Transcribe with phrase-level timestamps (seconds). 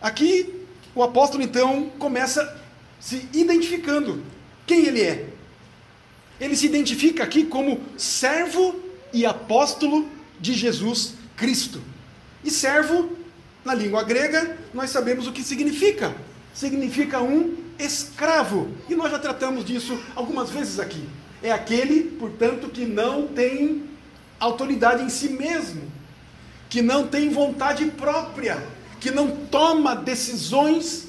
[0.00, 0.54] Aqui
[0.94, 2.56] o apóstolo então começa
[3.00, 4.22] se identificando
[4.66, 5.28] quem ele é.
[6.40, 8.78] Ele se identifica aqui como servo
[9.12, 10.08] e apóstolo
[10.40, 11.82] de Jesus Cristo.
[12.44, 13.10] E servo,
[13.64, 16.14] na língua grega, nós sabemos o que significa.
[16.54, 18.70] Significa um escravo.
[18.88, 21.08] E nós já tratamos disso algumas vezes aqui.
[21.42, 23.84] É aquele, portanto, que não tem
[24.38, 25.82] autoridade em si mesmo,
[26.68, 28.64] que não tem vontade própria,
[29.00, 31.08] que não toma decisões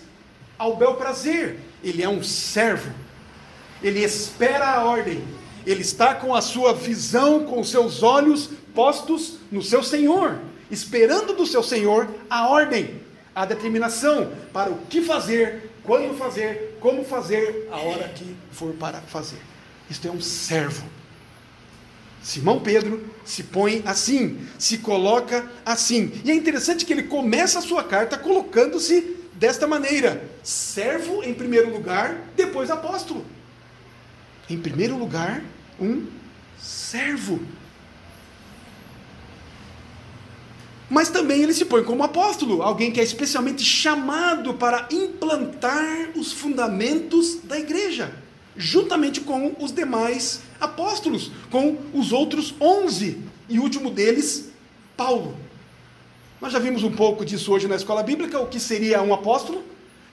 [0.57, 1.59] ao bel prazer.
[1.83, 2.91] Ele é um servo.
[3.81, 5.23] Ele espera a ordem.
[5.65, 10.39] Ele está com a sua visão, com seus olhos postos no seu Senhor,
[10.71, 13.01] esperando do seu Senhor a ordem,
[13.35, 19.01] a determinação para o que fazer, quando fazer, como fazer, a hora que for para
[19.01, 19.39] fazer.
[19.89, 20.98] Isto é um servo.
[22.21, 26.11] Simão Pedro se põe assim, se coloca assim.
[26.23, 31.71] E é interessante que ele começa a sua carta colocando-se desta maneira: servo em primeiro
[31.71, 33.25] lugar, depois apóstolo.
[34.49, 35.43] Em primeiro lugar,
[35.79, 36.05] um
[36.59, 37.39] servo.
[40.89, 46.33] Mas também ele se põe como apóstolo, alguém que é especialmente chamado para implantar os
[46.33, 48.11] fundamentos da igreja,
[48.59, 54.51] juntamente com os demais apóstolos, com os outros onze, e último deles,
[54.97, 55.35] Paulo.
[56.41, 59.63] Nós já vimos um pouco disso hoje na escola bíblica, o que seria um apóstolo.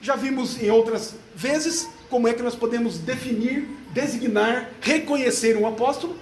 [0.01, 6.15] Já vimos em outras vezes como é que nós podemos definir, designar, reconhecer um apóstolo.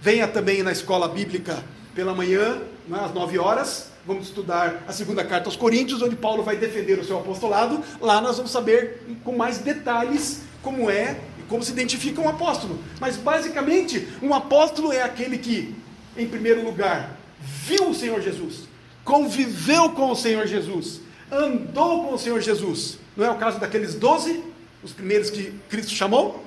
[0.00, 3.88] Venha também na escola bíblica pela manhã, né, às nove horas.
[4.06, 7.82] Vamos estudar a segunda carta aos Coríntios, onde Paulo vai defender o seu apostolado.
[8.00, 12.78] Lá nós vamos saber com mais detalhes como é como se identifica um apóstolo.
[13.00, 15.74] Mas basicamente, um apóstolo é aquele que,
[16.16, 18.68] em primeiro lugar, viu o Senhor Jesus,
[19.04, 22.98] conviveu com o Senhor Jesus, andou com o Senhor Jesus.
[23.16, 24.42] Não é o caso daqueles doze,
[24.82, 26.44] os primeiros que Cristo chamou?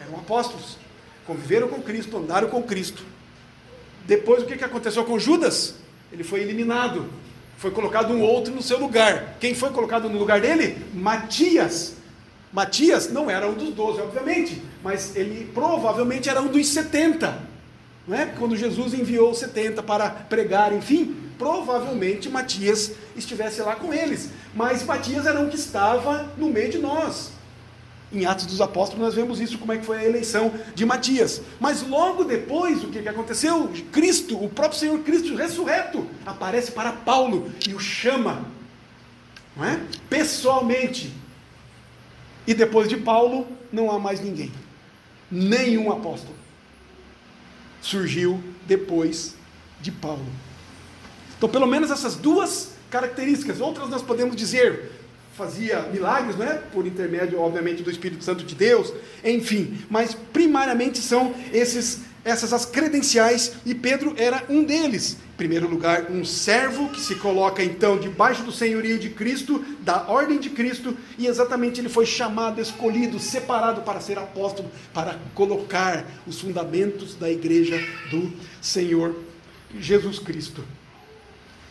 [0.00, 0.76] Eram apóstolos.
[1.26, 3.04] Conviveram com Cristo, andaram com Cristo.
[4.06, 5.76] Depois o que aconteceu com Judas?
[6.12, 7.08] Ele foi eliminado.
[7.56, 9.36] Foi colocado um outro no seu lugar.
[9.38, 10.78] Quem foi colocado no lugar dele?
[10.94, 11.94] Matias.
[12.52, 17.38] Matias não era um dos doze, obviamente, mas ele provavelmente era um dos setenta.
[18.06, 18.26] Não é?
[18.26, 24.30] Quando Jesus enviou os setenta para pregar, enfim, provavelmente Matias estivesse lá com eles.
[24.54, 27.32] Mas Matias era um que estava no meio de nós.
[28.12, 31.40] Em Atos dos Apóstolos nós vemos isso, como é que foi a eleição de Matias.
[31.60, 33.70] Mas logo depois, o que, que aconteceu?
[33.92, 38.44] Cristo, o próprio Senhor Cristo ressurreto, aparece para Paulo e o chama,
[39.56, 39.80] não é?
[40.08, 41.19] pessoalmente.
[42.46, 44.52] E depois de Paulo, não há mais ninguém.
[45.30, 46.34] Nenhum apóstolo.
[47.80, 49.34] Surgiu depois
[49.80, 50.26] de Paulo.
[51.36, 53.60] Então, pelo menos essas duas características.
[53.60, 54.90] Outras nós podemos dizer,
[55.34, 56.54] fazia milagres, não é?
[56.54, 58.92] Por intermédio, obviamente, do Espírito Santo de Deus,
[59.24, 59.78] enfim.
[59.88, 65.16] Mas primariamente são esses, essas as credenciais e Pedro era um deles.
[65.40, 70.38] Primeiro lugar, um servo que se coloca então debaixo do senhorio de Cristo, da ordem
[70.38, 76.38] de Cristo, e exatamente ele foi chamado, escolhido, separado para ser apóstolo, para colocar os
[76.38, 78.30] fundamentos da igreja do
[78.60, 79.16] Senhor
[79.78, 80.62] Jesus Cristo.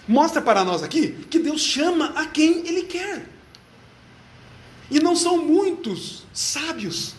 [0.08, 3.30] Mostra para nós aqui que Deus chama a quem Ele quer.
[4.90, 7.14] E não são muitos sábios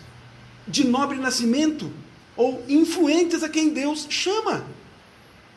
[0.67, 1.93] de nobre nascimento
[2.37, 4.67] ou influentes a quem Deus chama.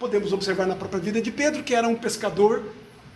[0.03, 2.61] Podemos observar na própria vida de Pedro, que era um pescador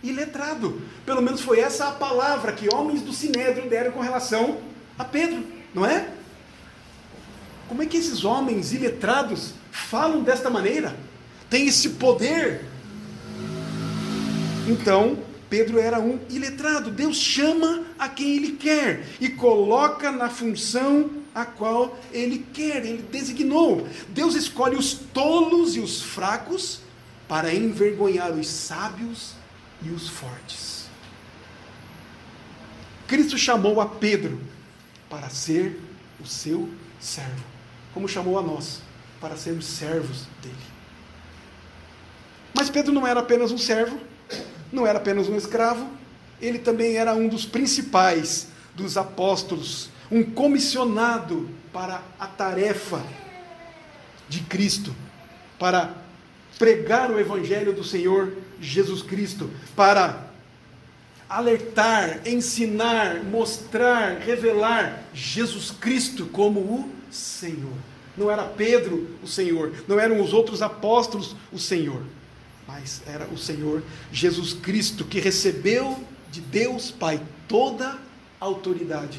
[0.02, 0.80] iletrado.
[1.04, 4.56] Pelo menos foi essa a palavra que homens do Sinédrio deram com relação
[4.98, 5.44] a Pedro,
[5.74, 6.08] não é?
[7.68, 10.96] Como é que esses homens iletrados falam desta maneira?
[11.50, 12.64] Tem esse poder?
[14.66, 15.18] Então,
[15.50, 16.90] Pedro era um iletrado.
[16.90, 23.02] Deus chama a quem ele quer e coloca na função a qual ele quer, ele
[23.02, 23.86] designou.
[24.08, 26.80] Deus escolhe os tolos e os fracos
[27.28, 29.34] para envergonhar os sábios
[29.82, 30.86] e os fortes.
[33.06, 34.40] Cristo chamou a Pedro
[35.08, 35.80] para ser
[36.20, 36.68] o seu
[37.00, 37.44] servo,
[37.94, 38.80] como chamou a nós
[39.20, 40.54] para sermos servos dele.
[42.54, 43.98] Mas Pedro não era apenas um servo,
[44.72, 45.88] não era apenas um escravo,
[46.40, 53.04] ele também era um dos principais dos apóstolos, um comissionado para a tarefa
[54.28, 54.94] de Cristo,
[55.58, 55.94] para
[56.58, 60.28] pregar o evangelho do Senhor Jesus Cristo, para
[61.28, 67.74] alertar, ensinar, mostrar, revelar Jesus Cristo como o Senhor.
[68.16, 72.02] Não era Pedro o Senhor, não eram os outros apóstolos o Senhor
[72.68, 73.82] mas era o Senhor
[74.12, 75.98] Jesus Cristo que recebeu
[76.30, 77.18] de Deus Pai
[77.48, 77.98] toda
[78.38, 79.18] autoridade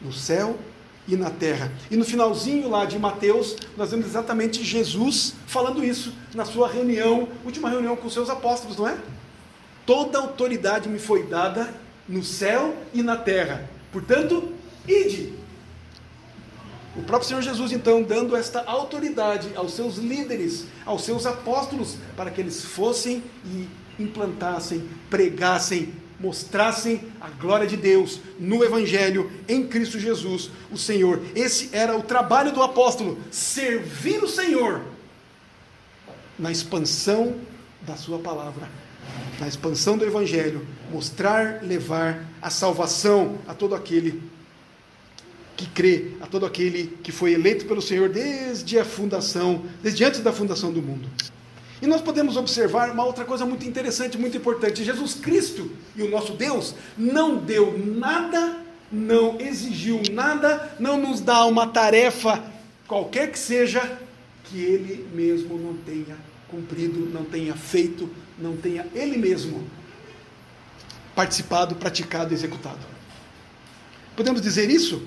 [0.00, 0.58] no céu
[1.06, 1.72] e na terra.
[1.90, 7.28] E no finalzinho lá de Mateus, nós vemos exatamente Jesus falando isso na sua reunião,
[7.44, 8.96] última reunião com seus apóstolos, não é?
[9.84, 11.72] Toda autoridade me foi dada
[12.08, 13.68] no céu e na terra.
[13.92, 14.52] Portanto,
[14.86, 15.32] ide.
[16.96, 22.30] O próprio Senhor Jesus, então, dando esta autoridade aos seus líderes, aos seus apóstolos, para
[22.30, 23.68] que eles fossem e
[23.98, 31.20] implantassem, pregassem mostrassem a glória de Deus no Evangelho, em Cristo Jesus, o Senhor.
[31.34, 34.82] Esse era o trabalho do apóstolo, servir o Senhor
[36.38, 37.36] na expansão
[37.80, 38.68] da Sua palavra,
[39.40, 44.22] na expansão do Evangelho, mostrar, levar a salvação a todo aquele
[45.56, 50.20] que crê, a todo aquele que foi eleito pelo Senhor desde a fundação, desde antes
[50.20, 51.08] da fundação do mundo.
[51.82, 54.84] E nós podemos observar uma outra coisa muito interessante, muito importante.
[54.84, 58.58] Jesus Cristo e o nosso Deus não deu nada,
[58.92, 62.42] não exigiu nada, não nos dá uma tarefa,
[62.86, 63.98] qualquer que seja,
[64.44, 66.16] que ele mesmo não tenha
[66.48, 69.64] cumprido, não tenha feito, não tenha ele mesmo
[71.14, 72.80] participado, praticado, executado.
[74.16, 75.02] Podemos dizer isso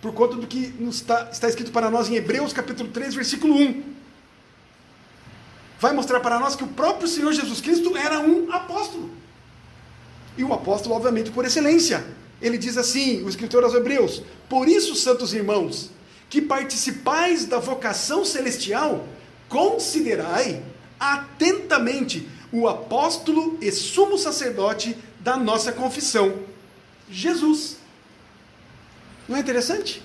[0.00, 3.91] por conta do que está, está escrito para nós em Hebreus capítulo 3, versículo 1
[5.82, 9.10] vai mostrar para nós que o próprio Senhor Jesus Cristo era um apóstolo.
[10.38, 12.06] E o apóstolo, obviamente, por excelência.
[12.40, 15.90] Ele diz assim, o escritor aos Hebreus: Por isso, santos irmãos,
[16.30, 19.08] que participais da vocação celestial,
[19.48, 20.62] considerai
[21.00, 26.38] atentamente o apóstolo e sumo sacerdote da nossa confissão,
[27.10, 27.78] Jesus.
[29.28, 30.00] Não é interessante?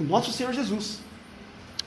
[0.00, 1.00] O nosso Senhor Jesus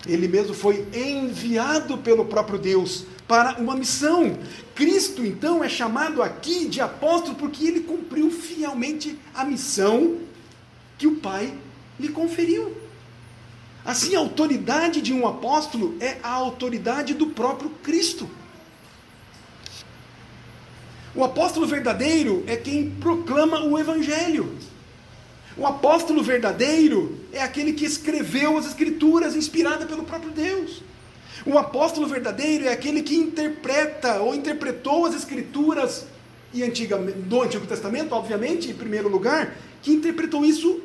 [0.07, 4.38] ele mesmo foi enviado pelo próprio Deus para uma missão.
[4.75, 10.18] Cristo, então, é chamado aqui de apóstolo porque ele cumpriu fielmente a missão
[10.98, 11.53] que o Pai
[12.00, 12.75] lhe conferiu.
[13.83, 18.30] Assim, a autoridade de um apóstolo é a autoridade do próprio Cristo.
[21.13, 24.56] O apóstolo verdadeiro é quem proclama o Evangelho.
[25.57, 30.81] O apóstolo verdadeiro é aquele que escreveu as escrituras inspirada pelo próprio Deus.
[31.45, 36.06] O apóstolo verdadeiro é aquele que interpreta ou interpretou as escrituras
[36.53, 40.81] e antiga, do Antigo Testamento, obviamente, em primeiro lugar, que interpretou isso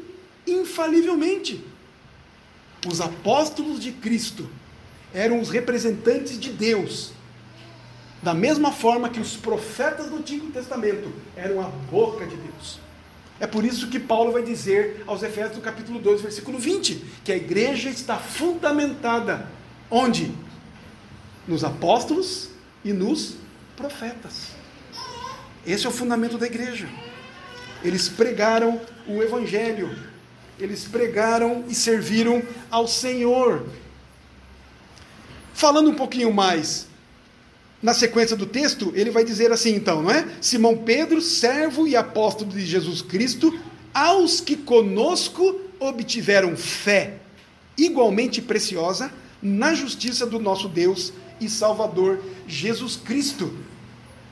[0.46, 1.64] infalivelmente.
[2.86, 4.48] Os apóstolos de Cristo
[5.12, 7.12] eram os representantes de Deus,
[8.22, 12.85] da mesma forma que os profetas do Antigo Testamento eram a boca de Deus.
[13.38, 17.32] É por isso que Paulo vai dizer aos Efésios, no capítulo 2, versículo 20, que
[17.32, 19.48] a igreja está fundamentada
[19.90, 20.32] onde?
[21.46, 22.50] Nos apóstolos
[22.84, 23.36] e nos
[23.76, 24.52] profetas.
[25.66, 26.88] Esse é o fundamento da igreja.
[27.84, 29.96] Eles pregaram o evangelho.
[30.58, 33.66] Eles pregaram e serviram ao Senhor.
[35.52, 36.88] Falando um pouquinho mais
[37.82, 40.26] na sequência do texto, ele vai dizer assim, então, não é?
[40.40, 43.58] Simão Pedro, servo e apóstolo de Jesus Cristo,
[43.92, 47.18] aos que conosco obtiveram fé
[47.76, 49.12] igualmente preciosa
[49.42, 53.54] na justiça do nosso Deus e Salvador Jesus Cristo.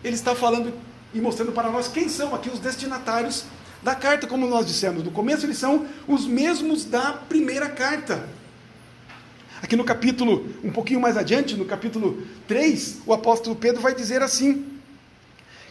[0.02, 0.72] Ele está falando
[1.12, 3.44] e mostrando para nós quem são aqui os destinatários
[3.82, 8.26] da carta, como nós dissemos no começo, eles são os mesmos da primeira carta.
[9.64, 14.20] Aqui no capítulo, um pouquinho mais adiante, no capítulo 3, o apóstolo Pedro vai dizer
[14.20, 14.78] assim: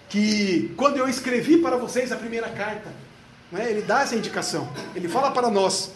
[0.10, 2.92] que quando eu escrevi para vocês a primeira carta,
[3.52, 5.92] né, ele dá essa indicação, ele fala para nós,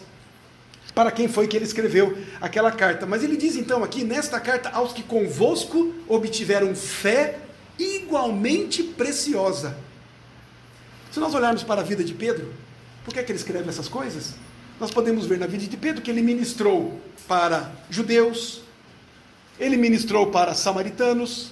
[0.94, 3.04] para quem foi que ele escreveu aquela carta.
[3.04, 7.40] Mas ele diz então aqui, nesta carta, aos que convosco obtiveram fé
[7.76, 9.76] igualmente preciosa.
[11.10, 12.54] Se nós olharmos para a vida de Pedro,
[13.04, 14.34] por que, é que ele escreve essas coisas?
[14.80, 18.60] Nós podemos ver na vida de Pedro que ele ministrou para judeus,
[19.58, 21.50] ele ministrou para samaritanos,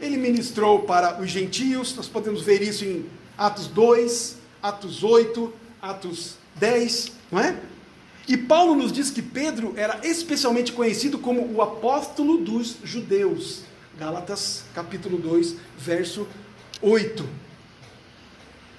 [0.00, 3.06] ele ministrou para os gentios, nós podemos ver isso em
[3.36, 7.58] Atos 2, Atos 8, Atos 10, não é?
[8.26, 13.62] E Paulo nos diz que Pedro era especialmente conhecido como o apóstolo dos judeus.
[13.98, 16.26] Gálatas capítulo 2, verso
[16.80, 17.43] 8.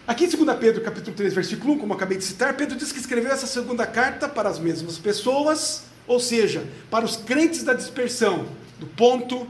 [0.07, 2.99] Aqui em 2 Pedro, capítulo 3, versículo 1, como acabei de citar, Pedro diz que
[2.99, 8.45] escreveu essa segunda carta para as mesmas pessoas, ou seja, para os crentes da dispersão
[8.79, 9.47] do Ponto,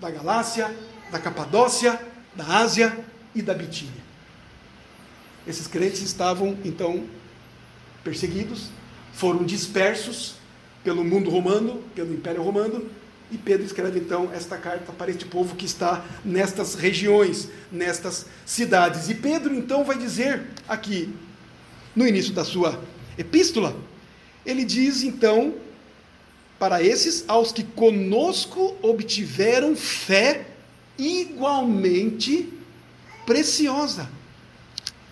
[0.00, 0.72] da Galácia,
[1.10, 2.00] da Capadócia,
[2.36, 2.96] da Ásia
[3.34, 4.06] e da Bitínia.
[5.44, 7.04] Esses crentes estavam, então,
[8.04, 8.68] perseguidos,
[9.12, 10.36] foram dispersos
[10.84, 12.88] pelo mundo romano, pelo Império Romano,
[13.30, 19.08] E Pedro escreve então esta carta para este povo que está nestas regiões, nestas cidades.
[19.08, 21.12] E Pedro então vai dizer aqui,
[21.94, 22.80] no início da sua
[23.18, 23.76] epístola,
[24.44, 25.54] ele diz então
[26.58, 30.46] para esses aos que conosco obtiveram fé
[30.96, 32.52] igualmente
[33.26, 34.08] preciosa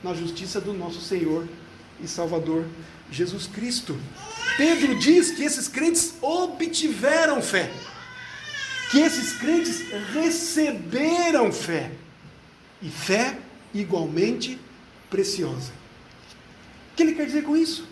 [0.02, 1.48] na justiça do nosso Senhor
[2.02, 2.64] e Salvador
[3.10, 3.98] Jesus Cristo.
[4.56, 7.70] Pedro diz que esses crentes obtiveram fé
[8.90, 11.90] que esses crentes receberam fé,
[12.80, 13.38] e fé
[13.72, 14.58] igualmente
[15.10, 15.72] preciosa.
[16.92, 17.86] O que ele quer dizer com isso?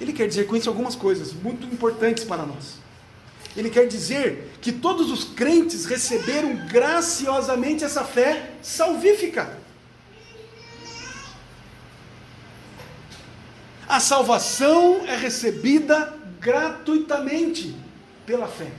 [0.00, 2.76] Ele quer dizer com isso algumas coisas muito importantes para nós.
[3.56, 9.58] Ele quer dizer que todos os crentes receberam graciosamente essa fé salvífica.
[13.88, 17.74] A salvação é recebida gratuitamente
[18.26, 18.70] pela fé.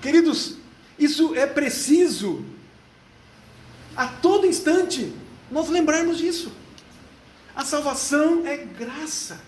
[0.00, 0.56] Queridos,
[0.98, 2.44] isso é preciso
[3.96, 5.12] a todo instante
[5.50, 6.52] nós lembrarmos disso.
[7.54, 9.40] A salvação é graça.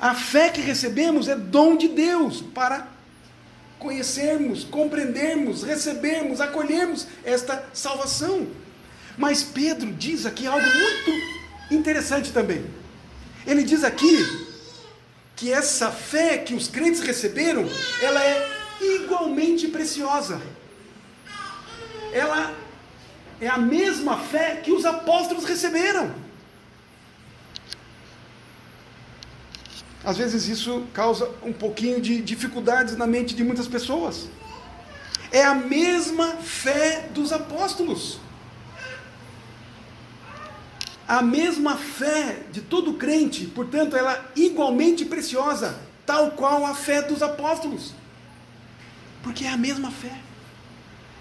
[0.00, 2.86] A fé que recebemos é dom de Deus para
[3.78, 8.46] conhecermos, compreendermos, recebermos, acolhermos esta salvação.
[9.16, 12.64] Mas Pedro diz aqui algo muito interessante também.
[13.44, 14.24] Ele diz aqui
[15.34, 17.68] que essa fé que os crentes receberam,
[18.00, 20.40] ela é igualmente preciosa.
[22.12, 22.54] Ela
[23.40, 26.14] é a mesma fé que os apóstolos receberam.
[30.04, 34.28] Às vezes isso causa um pouquinho de dificuldades na mente de muitas pessoas.
[35.30, 38.18] É a mesma fé dos apóstolos.
[41.06, 47.02] A mesma fé de todo crente, portanto, ela é igualmente preciosa, tal qual a fé
[47.02, 47.92] dos apóstolos.
[49.22, 50.16] Porque é a mesma fé.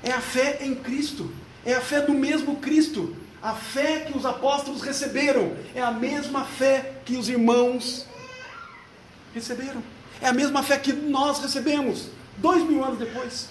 [0.03, 1.33] É a fé em Cristo.
[1.65, 3.15] É a fé do mesmo Cristo.
[3.41, 8.05] A fé que os apóstolos receberam é a mesma fé que os irmãos
[9.33, 9.83] receberam.
[10.21, 13.49] É a mesma fé que nós recebemos, dois mil anos depois.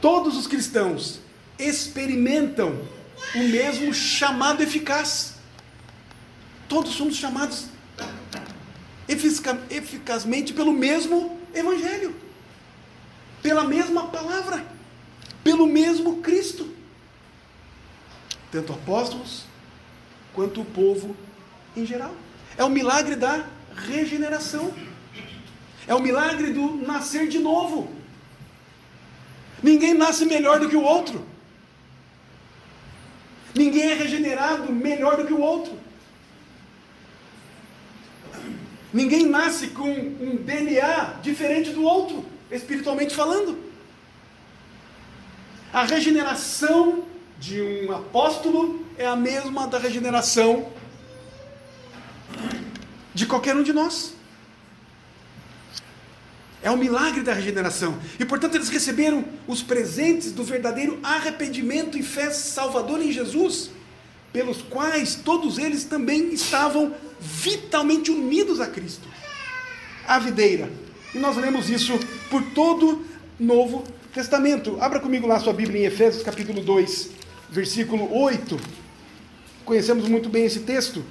[0.00, 1.20] Todos os cristãos
[1.58, 2.82] experimentam
[3.34, 5.34] o mesmo chamado eficaz.
[6.68, 7.66] Todos somos chamados
[9.10, 12.14] eficazmente pelo mesmo Evangelho,
[13.42, 14.64] pela mesma palavra,
[15.42, 16.68] pelo mesmo Cristo.
[18.52, 19.44] Tanto apóstolos
[20.32, 21.16] quanto o povo
[21.76, 22.14] em geral.
[22.56, 24.72] É o milagre da regeneração.
[25.86, 27.90] É o milagre do nascer de novo.
[29.62, 31.26] Ninguém nasce melhor do que o outro.
[33.54, 35.79] Ninguém é regenerado melhor do que o outro.
[38.92, 43.58] Ninguém nasce com um DNA diferente do outro, espiritualmente falando.
[45.72, 47.04] A regeneração
[47.38, 50.72] de um apóstolo é a mesma da regeneração
[53.14, 54.14] de qualquer um de nós.
[56.62, 57.98] É o milagre da regeneração.
[58.18, 63.70] E portanto eles receberam os presentes do verdadeiro arrependimento e fé salvadora em Jesus
[64.32, 69.08] pelos quais todos eles também estavam vitalmente unidos a Cristo,
[70.06, 70.70] a videira.
[71.14, 71.98] E nós lemos isso
[72.30, 73.04] por todo
[73.38, 73.84] Novo
[74.14, 74.76] Testamento.
[74.80, 77.10] Abra comigo lá sua Bíblia em Efésios capítulo 2,
[77.50, 78.58] versículo 8.
[79.64, 81.04] Conhecemos muito bem esse texto.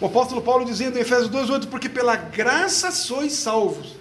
[0.00, 3.96] O apóstolo Paulo dizendo em Efésios 2:8, porque pela graça sois salvos,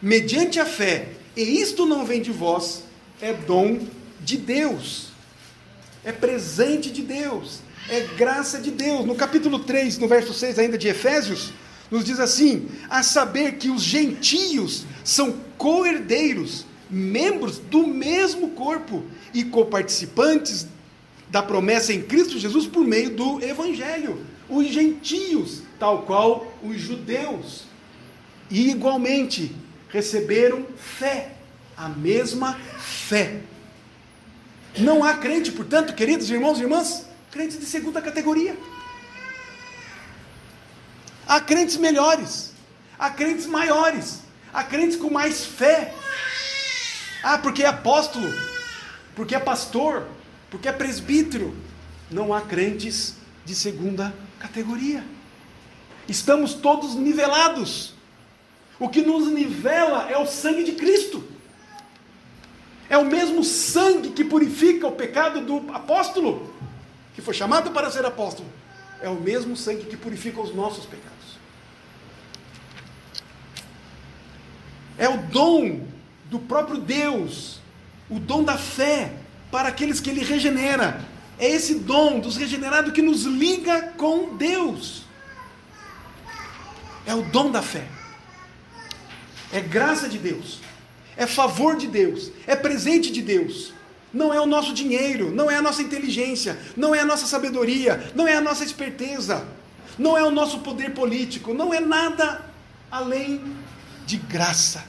[0.00, 2.84] mediante a fé, e isto não vem de vós,
[3.20, 3.80] é dom
[4.20, 5.08] de Deus.
[6.04, 7.60] É presente de Deus.
[7.88, 9.04] É graça de Deus.
[9.04, 11.52] No capítulo 3, no verso 6 ainda de Efésios,
[11.90, 19.44] nos diz assim: a saber que os gentios são co-herdeiros, membros do mesmo corpo e
[19.44, 20.66] coparticipantes
[21.28, 24.24] da promessa em Cristo Jesus por meio do Evangelho.
[24.48, 27.64] Os gentios, tal qual os judeus,
[28.50, 29.54] e igualmente
[29.88, 31.32] receberam fé,
[31.76, 33.40] a mesma fé.
[34.78, 38.56] Não há crente, portanto, queridos irmãos e irmãs, crentes de segunda categoria.
[41.26, 42.52] Há crentes melhores,
[42.98, 44.20] há crentes maiores,
[44.52, 45.94] há crentes com mais fé.
[47.22, 48.32] Ah, porque é apóstolo,
[49.14, 50.06] porque é pastor,
[50.50, 51.56] porque é presbítero.
[52.10, 55.04] Não há crentes de segunda categoria.
[56.08, 57.94] Estamos todos nivelados.
[58.78, 61.22] O que nos nivela é o sangue de Cristo.
[62.90, 66.52] É o mesmo sangue que purifica o pecado do apóstolo.
[67.14, 68.48] que foi chamado para ser apóstolo,
[69.02, 71.38] é o mesmo sangue que purifica os nossos pecados.
[74.96, 75.86] É o dom
[76.26, 77.60] do próprio Deus,
[78.08, 79.12] o dom da fé
[79.50, 81.04] para aqueles que ele regenera.
[81.38, 85.04] É esse dom dos regenerados que nos liga com Deus.
[87.04, 87.86] É o dom da fé.
[89.52, 90.60] É graça de Deus.
[91.20, 92.32] É favor de Deus.
[92.46, 93.74] É presente de Deus.
[94.10, 98.10] Não é o nosso dinheiro, não é a nossa inteligência, não é a nossa sabedoria,
[98.14, 99.46] não é a nossa esperteza,
[99.98, 102.40] não é o nosso poder político, não é nada
[102.90, 103.54] além
[104.06, 104.82] de graça.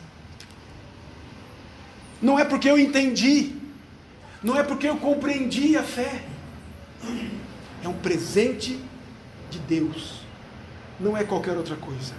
[2.21, 3.51] Não é porque eu entendi,
[4.41, 6.23] não é porque eu compreendi a fé.
[7.83, 8.79] É um presente
[9.49, 10.21] de Deus,
[10.97, 12.13] não é qualquer outra coisa.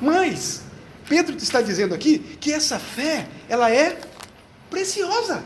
[0.00, 0.67] Mas
[1.08, 3.98] Pedro está dizendo aqui que essa fé, ela é
[4.68, 5.42] preciosa.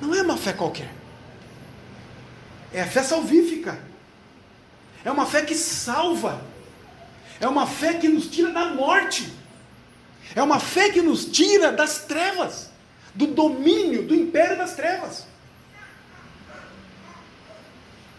[0.00, 0.90] Não é uma fé qualquer.
[2.72, 3.78] É a fé salvífica.
[5.04, 6.42] É uma fé que salva.
[7.38, 9.30] É uma fé que nos tira da morte.
[10.34, 12.70] É uma fé que nos tira das trevas,
[13.14, 15.26] do domínio, do império das trevas.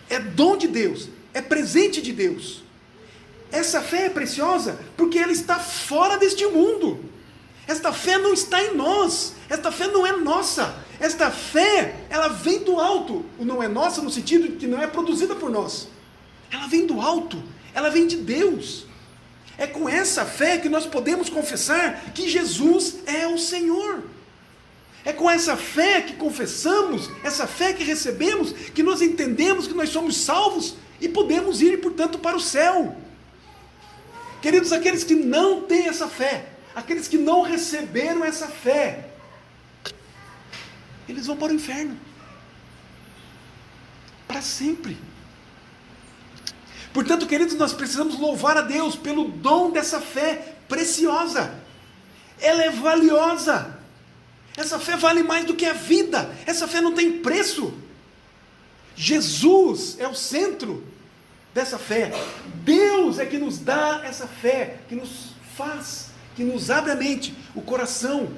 [0.09, 2.64] É dom de Deus, é presente de Deus.
[3.51, 7.03] Essa fé é preciosa porque ela está fora deste mundo.
[7.67, 9.33] Esta fé não está em nós.
[9.49, 10.75] Esta fé não é nossa.
[10.99, 13.25] Esta fé, ela vem do alto.
[13.39, 15.87] O não é nossa no sentido de que não é produzida por nós.
[16.51, 17.41] Ela vem do alto.
[17.73, 18.85] Ela vem de Deus.
[19.57, 24.03] É com essa fé que nós podemos confessar que Jesus é o Senhor.
[25.03, 29.89] É com essa fé que confessamos, essa fé que recebemos, que nós entendemos que nós
[29.89, 32.95] somos salvos e podemos ir, portanto, para o céu.
[34.45, 39.09] Queridos, aqueles que não têm essa fé, aqueles que não receberam essa fé,
[41.09, 41.99] eles vão para o inferno.
[44.27, 44.99] Para sempre.
[46.93, 51.59] Portanto, queridos, nós precisamos louvar a Deus pelo dom dessa fé preciosa.
[52.39, 53.79] Ela é valiosa.
[54.55, 56.31] Essa fé vale mais do que a vida.
[56.45, 57.73] Essa fé não tem preço.
[58.95, 60.85] Jesus é o centro
[61.55, 62.11] dessa fé.
[62.65, 67.33] Deus é que nos dá essa fé, que nos faz, que nos abre a mente,
[67.55, 68.29] o coração.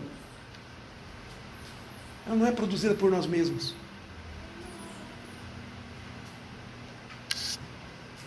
[2.27, 3.73] Ela não é produzida por nós mesmos.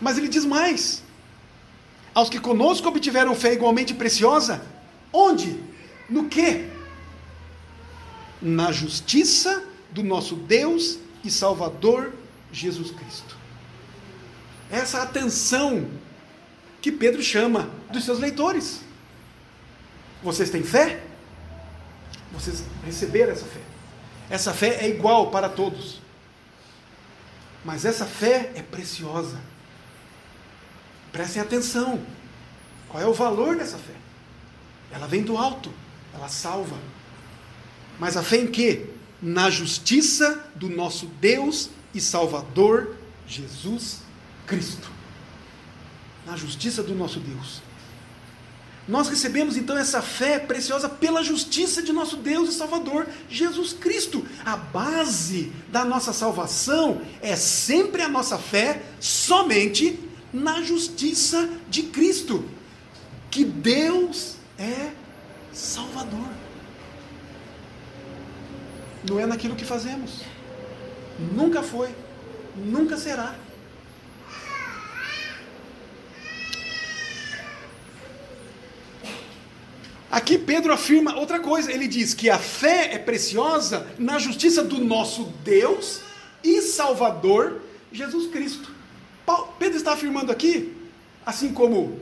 [0.00, 1.04] Mas ele diz mais:
[2.12, 4.66] aos que conosco obtiveram fé igualmente preciosa,
[5.12, 5.62] onde?
[6.08, 6.68] No que?
[8.42, 12.12] Na justiça do nosso Deus e Salvador
[12.50, 13.39] Jesus Cristo.
[14.70, 15.88] Essa atenção
[16.80, 18.80] que Pedro chama dos seus leitores.
[20.22, 21.02] Vocês têm fé?
[22.32, 23.60] Vocês receberam essa fé.
[24.28, 26.00] Essa fé é igual para todos.
[27.64, 29.38] Mas essa fé é preciosa.
[31.12, 32.00] Prestem atenção.
[32.88, 33.94] Qual é o valor dessa fé?
[34.92, 35.72] Ela vem do alto,
[36.14, 36.76] ela salva.
[37.98, 38.86] Mas a fé em quê?
[39.20, 44.00] Na justiça do nosso Deus e Salvador Jesus
[44.50, 44.90] Cristo.
[46.26, 47.62] Na justiça do nosso Deus.
[48.88, 54.26] Nós recebemos então essa fé preciosa pela justiça de nosso Deus e Salvador Jesus Cristo.
[54.44, 60.00] A base da nossa salvação é sempre a nossa fé somente
[60.32, 62.44] na justiça de Cristo,
[63.30, 64.90] que Deus é
[65.52, 66.28] Salvador.
[69.08, 70.22] Não é naquilo que fazemos.
[71.32, 71.94] Nunca foi,
[72.56, 73.36] nunca será.
[80.10, 81.72] Aqui Pedro afirma outra coisa.
[81.72, 86.00] Ele diz que a fé é preciosa na justiça do nosso Deus
[86.42, 88.70] e Salvador Jesus Cristo.
[89.58, 90.76] Pedro está afirmando aqui,
[91.24, 92.00] assim como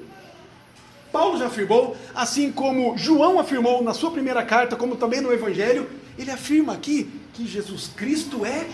[1.12, 5.88] Paulo já afirmou, assim como João afirmou na sua primeira carta, como também no Evangelho,
[6.18, 8.66] ele afirma aqui que Jesus Cristo é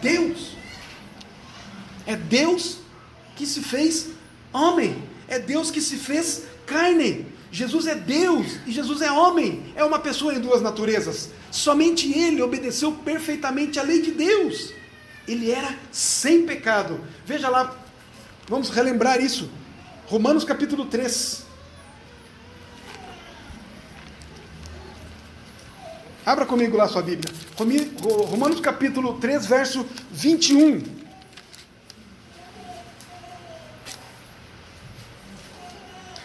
[0.00, 0.52] Deus.
[2.06, 2.78] É Deus
[3.36, 4.10] que se fez
[4.52, 5.02] homem.
[5.28, 7.26] É Deus que se fez carne.
[7.52, 9.62] Jesus é Deus e Jesus é homem.
[9.76, 11.30] É uma pessoa em duas naturezas.
[11.52, 14.72] Somente ele obedeceu perfeitamente à lei de Deus.
[15.28, 17.00] Ele era sem pecado.
[17.24, 17.82] Veja lá
[18.48, 19.48] Vamos relembrar isso.
[20.06, 21.44] Romanos capítulo 3.
[26.26, 27.32] Abra comigo lá sua Bíblia.
[28.28, 31.01] Romanos capítulo 3, verso 21.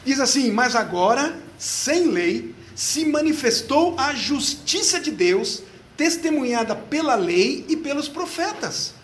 [0.08, 5.62] Diz assim: Mas agora, sem lei, se manifestou a justiça de Deus,
[5.96, 8.98] testemunhada pela lei e pelos profetas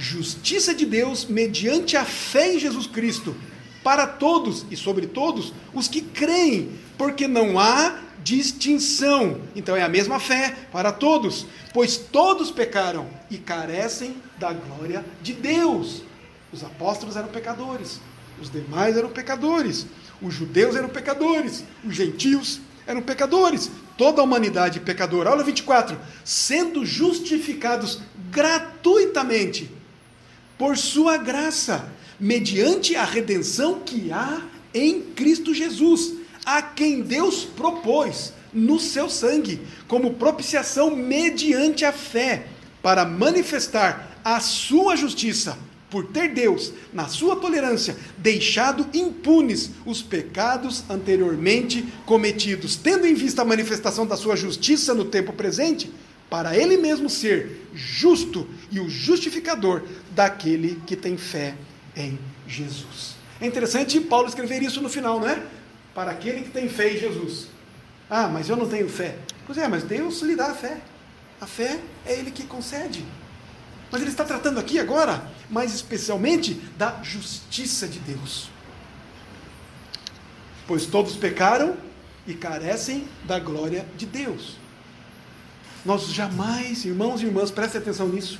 [0.00, 3.36] justiça de Deus mediante a fé em Jesus Cristo,
[3.84, 9.40] para todos e sobre todos os que creem, porque não há distinção.
[9.54, 15.32] Então é a mesma fé para todos, pois todos pecaram e carecem da glória de
[15.32, 16.02] Deus.
[16.52, 18.00] Os apóstolos eram pecadores,
[18.40, 19.86] os demais eram pecadores,
[20.22, 25.30] os judeus eram pecadores, os gentios eram pecadores, toda a humanidade pecadora.
[25.30, 25.98] Aula 24.
[26.24, 29.70] Sendo justificados gratuitamente
[30.58, 34.42] por sua graça, mediante a redenção que há
[34.74, 42.46] em Cristo Jesus, a quem Deus propôs no seu sangue, como propiciação mediante a fé,
[42.82, 45.56] para manifestar a sua justiça
[45.90, 53.42] por ter Deus, na sua tolerância, deixado impunes os pecados anteriormente cometidos, tendo em vista
[53.42, 55.92] a manifestação da sua justiça no tempo presente,
[56.30, 61.56] para ele mesmo ser justo e o justificador daquele que tem fé
[61.96, 63.16] em Jesus.
[63.40, 65.42] É interessante Paulo escrever isso no final, não é?
[65.92, 67.48] Para aquele que tem fé em Jesus.
[68.08, 69.16] Ah, mas eu não tenho fé.
[69.46, 70.78] Pois é, mas Deus lhe dá a fé.
[71.40, 73.04] A fé é Ele que concede.
[73.90, 78.48] Mas ele está tratando aqui agora, mais especialmente, da justiça de Deus.
[80.66, 81.76] Pois todos pecaram
[82.26, 84.56] e carecem da glória de Deus.
[85.84, 88.38] Nós jamais, irmãos e irmãs, prestem atenção nisso.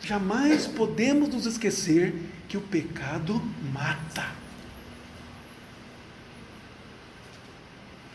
[0.00, 2.14] Jamais podemos nos esquecer
[2.48, 4.26] que o pecado mata.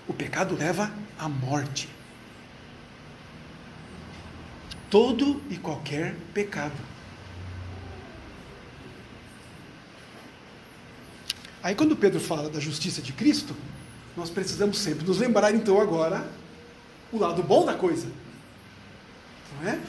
[0.07, 1.89] O pecado leva à morte
[4.89, 6.75] todo e qualquer pecado.
[11.61, 13.55] Aí, quando Pedro fala da justiça de Cristo,
[14.15, 16.25] nós precisamos sempre nos lembrar, então, agora,
[17.11, 18.07] o lado bom da coisa.
[19.59, 19.79] Não é?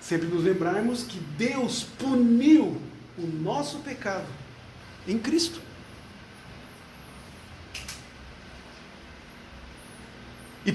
[0.00, 2.80] Sempre nos lembrarmos que Deus puniu
[3.16, 4.26] o nosso pecado
[5.06, 5.60] em Cristo.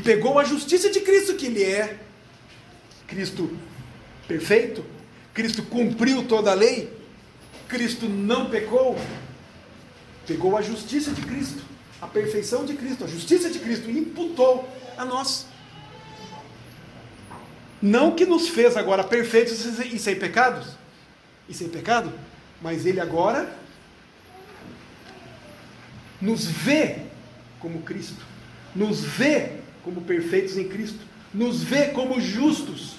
[0.07, 1.99] Pegou a justiça de Cristo, que ele é
[3.07, 3.51] Cristo
[4.25, 4.85] perfeito,
[5.33, 6.89] Cristo cumpriu toda a lei,
[7.67, 8.97] Cristo não pecou,
[10.25, 11.61] pegou a justiça de Cristo,
[12.01, 14.65] a perfeição de Cristo, a justiça de Cristo e imputou
[14.97, 15.45] a nós.
[17.81, 20.69] Não que nos fez agora perfeitos e sem pecados,
[21.49, 22.13] e sem pecado,
[22.61, 23.53] mas ele agora
[26.21, 26.99] nos vê
[27.59, 28.23] como Cristo,
[28.73, 29.56] nos vê
[29.87, 30.99] como perfeitos em Cristo,
[31.33, 32.95] nos vê como justos.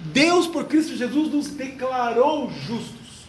[0.00, 3.22] Deus, por Cristo Jesus, nos declarou justos.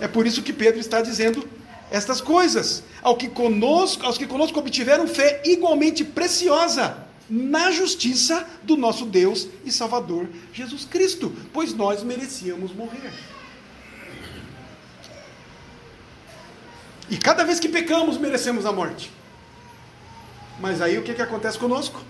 [0.00, 1.46] É por isso que Pedro está dizendo
[1.90, 2.82] estas coisas.
[3.02, 9.48] Ao que conosco, aos que conosco obtiveram fé igualmente preciosa na justiça do nosso Deus
[9.66, 13.12] e Salvador Jesus Cristo, pois nós merecíamos morrer.
[17.10, 19.10] E cada vez que pecamos, merecemos a morte.
[20.60, 22.02] Mas aí o que, que acontece conosco?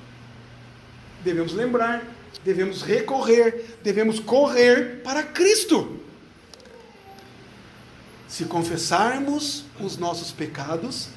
[1.23, 2.03] Devemos lembrar,
[2.45, 6.01] devemos recorrer, devemos correr para Cristo.
[8.27, 11.09] Se confessarmos os nossos pecados,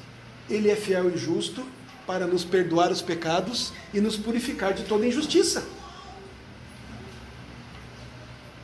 [0.48, 1.64] Ele é fiel e justo
[2.06, 5.64] para nos perdoar os pecados e nos purificar de toda injustiça.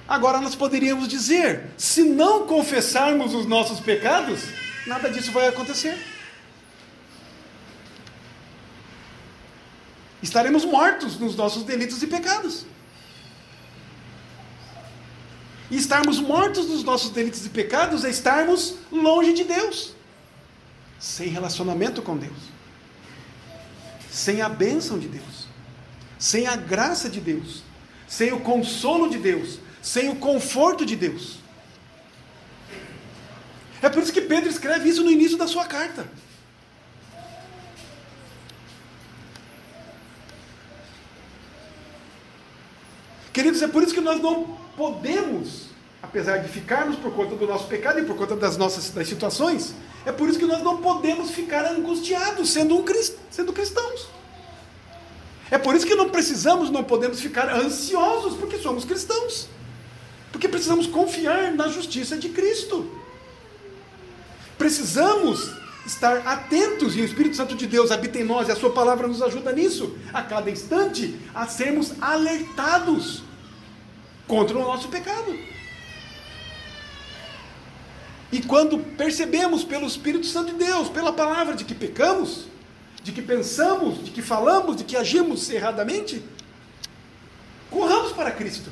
[0.09, 4.41] Agora nós poderíamos dizer: se não confessarmos os nossos pecados,
[4.89, 5.97] nada disso vai acontecer.
[10.23, 12.67] Estaremos mortos nos nossos delitos e pecados.
[15.71, 19.95] E estarmos mortos nos nossos delitos e pecados é estarmos longe de Deus,
[20.99, 22.39] sem relacionamento com Deus,
[24.11, 25.47] sem a bênção de Deus,
[26.19, 27.63] sem a graça de Deus,
[28.09, 31.38] sem o consolo de Deus, sem o conforto de Deus.
[33.81, 36.07] É por isso que Pedro escreve isso no início da sua carta.
[43.33, 45.67] Queridos, é por isso que nós não podemos,
[46.03, 49.75] apesar de ficarmos por conta do nosso pecado e por conta das nossas das situações,
[50.05, 52.85] é por isso que nós não podemos ficar angustiados sendo, um,
[53.31, 54.09] sendo cristãos.
[55.51, 59.49] É por isso que não precisamos, não podemos ficar ansiosos, porque somos cristãos.
[60.33, 62.91] Porque precisamos confiar na justiça de Cristo.
[64.59, 65.53] Precisamos
[65.87, 69.09] estar atentos e o Espírito Santo de Deus habita em nós e a Sua palavra
[69.09, 73.23] nos ajuda nisso, a cada instante, a sermos alertados
[74.27, 75.39] contra o nosso pecado.
[78.31, 82.45] E quando percebemos pelo Espírito Santo de Deus, pela palavra, de que pecamos,
[83.03, 86.23] de que pensamos, de que falamos, de que agimos erradamente,
[88.19, 88.71] para Cristo.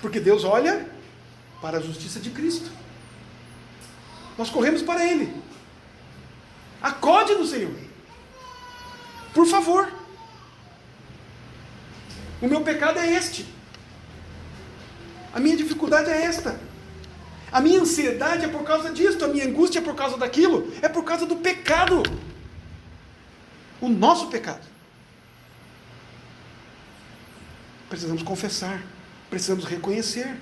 [0.00, 0.88] Porque Deus olha
[1.60, 2.70] para a justiça de Cristo.
[4.38, 5.34] Nós corremos para Ele.
[6.80, 7.74] Acode no Senhor.
[9.34, 9.92] Por favor.
[12.40, 13.46] O meu pecado é este.
[15.32, 16.58] A minha dificuldade é esta.
[17.52, 20.88] A minha ansiedade é por causa disto, a minha angústia é por causa daquilo, é
[20.88, 22.02] por causa do pecado.
[23.80, 24.66] O nosso pecado.
[27.88, 28.80] Precisamos confessar,
[29.30, 30.36] precisamos reconhecer.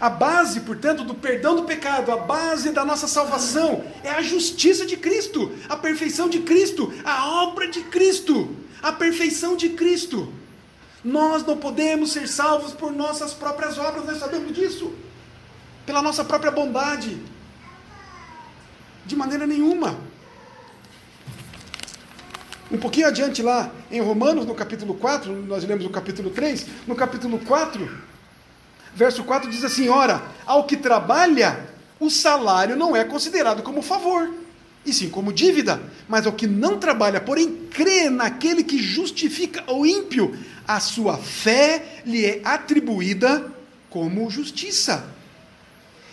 [0.00, 4.84] A base, portanto, do perdão do pecado, a base da nossa salvação é a justiça
[4.84, 10.32] de Cristo, a perfeição de Cristo, a obra de Cristo, a perfeição de Cristo.
[11.02, 14.92] Nós não podemos ser salvos por nossas próprias obras, nós sabemos disso
[15.88, 17.18] pela nossa própria bondade.
[19.06, 19.98] De maneira nenhuma.
[22.70, 26.94] Um pouquinho adiante lá em Romanos, no capítulo 4, nós lemos o capítulo 3, no
[26.94, 27.90] capítulo 4,
[28.94, 31.66] verso 4 diz assim: Ora, ao que trabalha,
[31.98, 34.30] o salário não é considerado como favor,
[34.84, 39.86] e sim como dívida, mas ao que não trabalha, porém crê naquele que justifica o
[39.86, 43.50] ímpio, a sua fé lhe é atribuída
[43.88, 45.16] como justiça.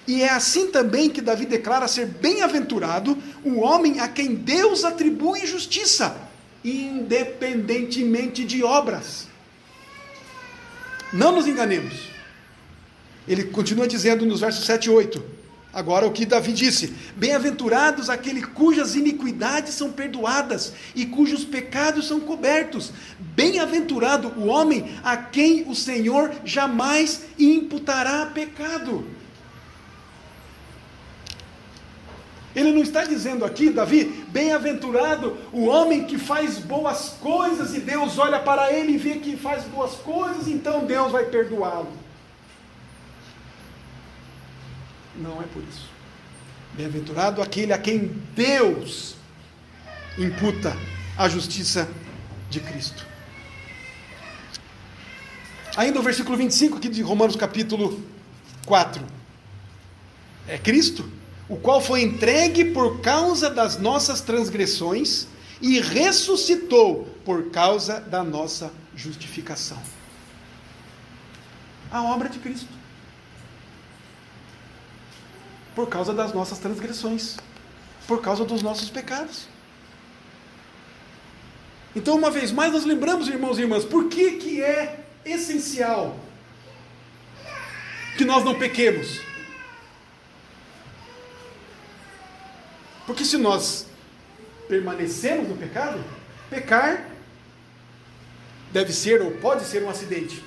[0.08, 5.46] E é assim também que Davi declara ser bem-aventurado o homem a quem Deus atribui
[5.46, 6.16] justiça,
[6.66, 9.28] independentemente de obras.
[11.14, 12.10] Não nos enganemos.
[13.28, 15.36] Ele continua dizendo nos versos 7 e 8.
[15.72, 22.20] Agora o que Davi disse: Bem-aventurados aqueles cujas iniquidades são perdoadas e cujos pecados são
[22.20, 22.92] cobertos.
[23.20, 29.06] Bem-aventurado o homem a quem o Senhor jamais imputará pecado.
[32.56, 38.18] Ele não está dizendo aqui, Davi, bem-aventurado o homem que faz boas coisas e Deus
[38.18, 41.92] olha para ele e vê que faz boas coisas, então Deus vai perdoá-lo.
[45.18, 45.90] Não é por isso.
[46.74, 49.16] Bem-aventurado aquele a quem Deus
[50.18, 50.76] imputa
[51.18, 51.90] a justiça
[52.50, 53.06] de Cristo.
[55.76, 58.02] Ainda o versículo 25 aqui de Romanos capítulo
[58.66, 59.04] 4.
[60.48, 61.10] É Cristo
[61.48, 65.28] o qual foi entregue por causa das nossas transgressões
[65.62, 69.82] e ressuscitou por causa da nossa justificação.
[71.92, 72.74] A obra de Cristo.
[75.76, 77.38] Por causa das nossas transgressões,
[78.08, 79.48] por causa dos nossos pecados.
[81.96, 86.18] Então, uma vez mais, nós lembramos, irmãos e irmãs, por que, que é essencial
[88.18, 89.20] que nós não pequemos?
[93.06, 93.86] Porque se nós
[94.68, 96.04] permanecemos no pecado,
[96.50, 97.06] pecar
[98.72, 100.44] deve ser ou pode ser um acidente.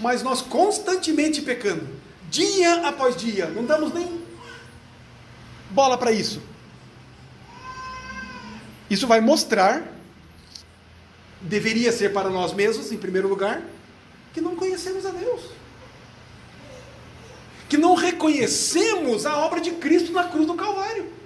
[0.00, 1.86] Mas nós constantemente pecando,
[2.30, 4.24] dia após dia, não damos nem
[5.70, 6.40] bola para isso.
[8.88, 9.82] Isso vai mostrar,
[11.40, 13.60] deveria ser para nós mesmos, em primeiro lugar,
[14.32, 15.42] que não conhecemos a Deus.
[17.68, 21.16] Que não reconhecemos a obra de Cristo na cruz do Calvário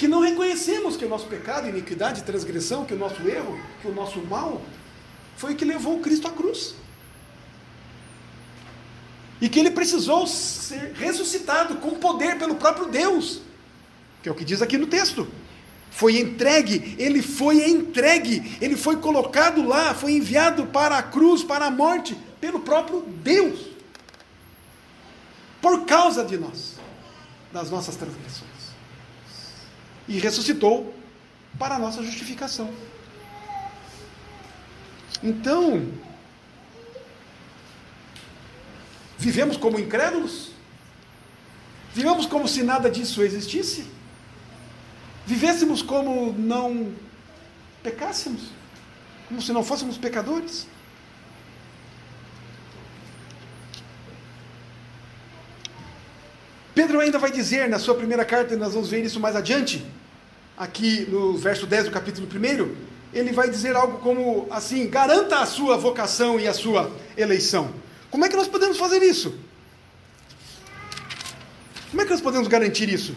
[0.00, 3.92] que não reconhecemos que o nosso pecado, iniquidade, transgressão, que o nosso erro, que o
[3.92, 4.62] nosso mal,
[5.36, 6.74] foi o que levou Cristo à cruz.
[9.42, 13.42] E que ele precisou ser ressuscitado com poder pelo próprio Deus,
[14.22, 15.28] que é o que diz aqui no texto.
[15.90, 21.66] Foi entregue, ele foi entregue, ele foi colocado lá, foi enviado para a cruz, para
[21.66, 23.66] a morte, pelo próprio Deus,
[25.60, 26.76] por causa de nós,
[27.52, 28.59] das nossas transgressões
[30.10, 30.92] e ressuscitou
[31.56, 32.68] para a nossa justificação.
[35.22, 35.88] Então,
[39.16, 40.50] vivemos como incrédulos?
[41.94, 43.86] Vivemos como se nada disso existisse?
[45.24, 46.92] Vivêssemos como não
[47.84, 48.48] pecássemos?
[49.28, 50.66] Como se não fôssemos pecadores?
[56.74, 59.86] Pedro ainda vai dizer na sua primeira carta, e nós vamos ver isso mais adiante,
[60.60, 62.74] aqui no verso 10 do capítulo 1,
[63.14, 67.72] ele vai dizer algo como assim: garanta a sua vocação e a sua eleição.
[68.10, 69.34] Como é que nós podemos fazer isso?
[71.88, 73.16] Como é que nós podemos garantir isso?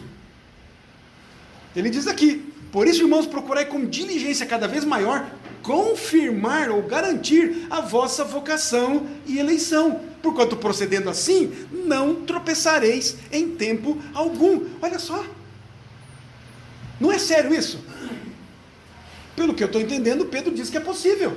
[1.76, 5.30] Ele diz aqui: por isso, irmãos, procurai com diligência cada vez maior
[5.62, 10.00] confirmar ou garantir a vossa vocação e eleição.
[10.22, 14.66] Porquanto procedendo assim, não tropeçareis em tempo algum.
[14.80, 15.24] Olha só.
[17.04, 17.84] Não é sério isso?
[19.36, 21.36] Pelo que eu estou entendendo, Pedro diz que é possível.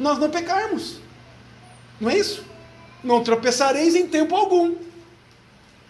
[0.00, 0.96] Nós não pecarmos.
[2.00, 2.44] Não é isso?
[3.04, 4.74] Não tropeçareis em tempo algum.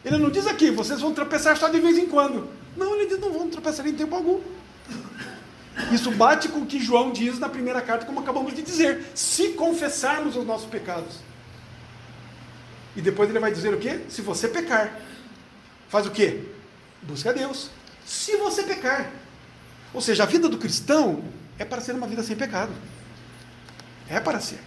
[0.05, 2.47] Ele não diz aqui, vocês vão tropeçar só de vez em quando.
[2.77, 4.43] Não, ele diz, não vão tropeçar em tempo algum.
[5.91, 9.07] Isso bate com o que João diz na primeira carta, como acabamos de dizer.
[9.15, 11.21] Se confessarmos os nossos pecados.
[12.95, 14.01] E depois ele vai dizer o quê?
[14.11, 15.01] Se você pecar,
[15.89, 16.52] faz o quê?
[17.03, 17.71] Busca a Deus.
[18.05, 19.11] Se você pecar.
[19.93, 21.23] Ou seja, a vida do cristão
[21.59, 22.73] é para ser uma vida sem pecado.
[24.09, 24.61] É para ser.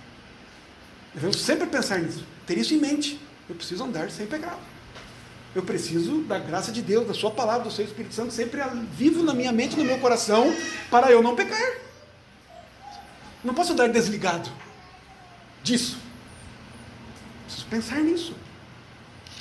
[1.13, 2.23] Devemos sempre pensar nisso.
[2.45, 3.19] Ter isso em mente.
[3.47, 4.59] Eu preciso andar sem pecado.
[5.55, 9.23] Eu preciso da graça de Deus, da Sua palavra, do Seu Espírito Santo, sempre vivo
[9.23, 10.53] na minha mente, no meu coração,
[10.91, 11.77] para eu não pecar.
[13.41, 14.51] Não posso andar desligado
[15.63, 15.97] disso.
[17.45, 18.35] Preciso pensar nisso.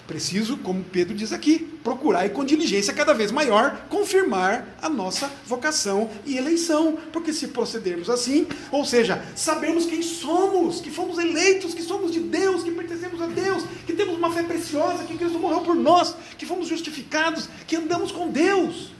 [0.06, 5.30] Preciso, como Pedro diz aqui, procurar e com diligência cada vez maior confirmar a nossa
[5.46, 6.98] vocação e eleição.
[7.10, 12.20] Porque se procedermos assim, ou seja, sabemos quem somos, que fomos eleitos, que somos de
[12.20, 16.14] Deus, que pertencemos a Deus, que temos uma fé preciosa, que Cristo morreu por nós,
[16.36, 18.92] que fomos justificados, que andamos com Deus.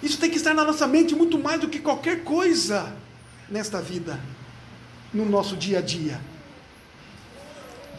[0.00, 2.94] Isso tem que estar na nossa mente muito mais do que qualquer coisa
[3.50, 4.20] nesta vida,
[5.12, 6.20] no nosso dia a dia.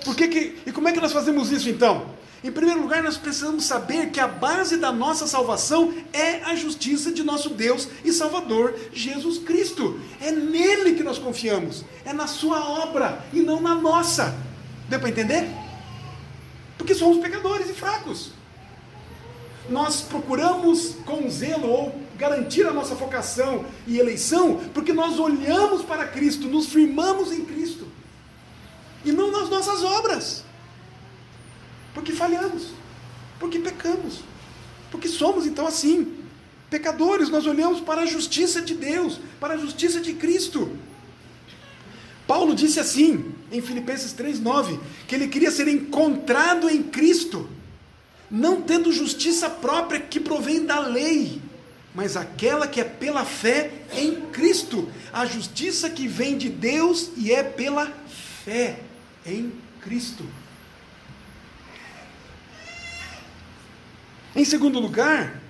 [0.03, 2.17] Por que que, e como é que nós fazemos isso então?
[2.43, 7.11] Em primeiro lugar, nós precisamos saber que a base da nossa salvação é a justiça
[7.11, 9.99] de nosso Deus e Salvador Jesus Cristo.
[10.21, 14.35] É nele que nós confiamos, é na sua obra e não na nossa.
[14.87, 15.49] Deu para entender?
[16.77, 18.31] Porque somos pecadores e fracos.
[19.67, 26.07] Nós procuramos com zelo ou garantir a nossa vocação e eleição, porque nós olhamos para
[26.07, 27.86] Cristo, nos firmamos em Cristo
[29.07, 30.43] e não nas nossas obras.
[31.93, 32.67] Porque falhamos,
[33.39, 34.19] porque pecamos,
[34.91, 36.13] porque somos então assim,
[36.69, 40.77] pecadores, nós olhamos para a justiça de Deus, para a justiça de Cristo.
[42.27, 47.49] Paulo disse assim, em Filipenses 3,9, que ele queria ser encontrado em Cristo,
[48.29, 51.41] não tendo justiça própria que provém da lei,
[51.95, 57.31] mas aquela que é pela fé em Cristo, a justiça que vem de Deus e
[57.31, 57.89] é pela
[58.43, 58.81] fé
[59.27, 60.23] em Cristo.
[64.35, 65.41] Em segundo lugar,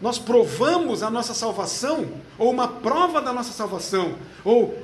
[0.00, 4.76] nós provamos a nossa salvação, ou uma prova da nossa salvação, ou,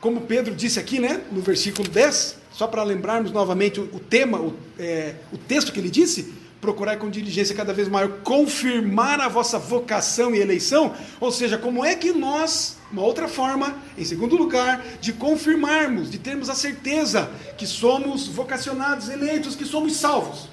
[0.00, 4.54] como Pedro disse aqui, né, no versículo 10, só para lembrarmos novamente o, tema, o,
[4.78, 9.58] é, o texto que ele disse, procurar com diligência cada vez maior confirmar a vossa
[9.58, 14.82] vocação e eleição, ou seja, como é que nós, uma outra forma, em segundo lugar,
[15.00, 20.48] de confirmarmos, de termos a certeza que somos vocacionados, eleitos, que somos salvos.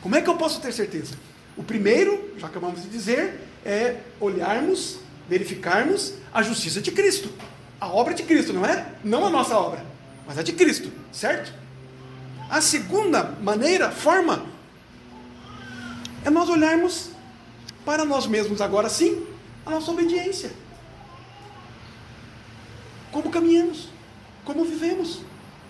[0.00, 1.14] Como é que eu posso ter certeza?
[1.56, 7.30] O primeiro, já acabamos de dizer, é olharmos, verificarmos a justiça de Cristo.
[7.80, 8.86] A obra de Cristo, não é?
[9.02, 9.84] Não a nossa obra,
[10.26, 11.52] mas a de Cristo, certo?
[12.48, 14.46] A segunda maneira, forma,
[16.24, 17.10] é nós olharmos
[17.84, 19.26] para nós mesmos agora sim,
[19.66, 20.52] a nossa obediência.
[23.12, 23.90] Como caminhamos,
[24.44, 25.20] como vivemos,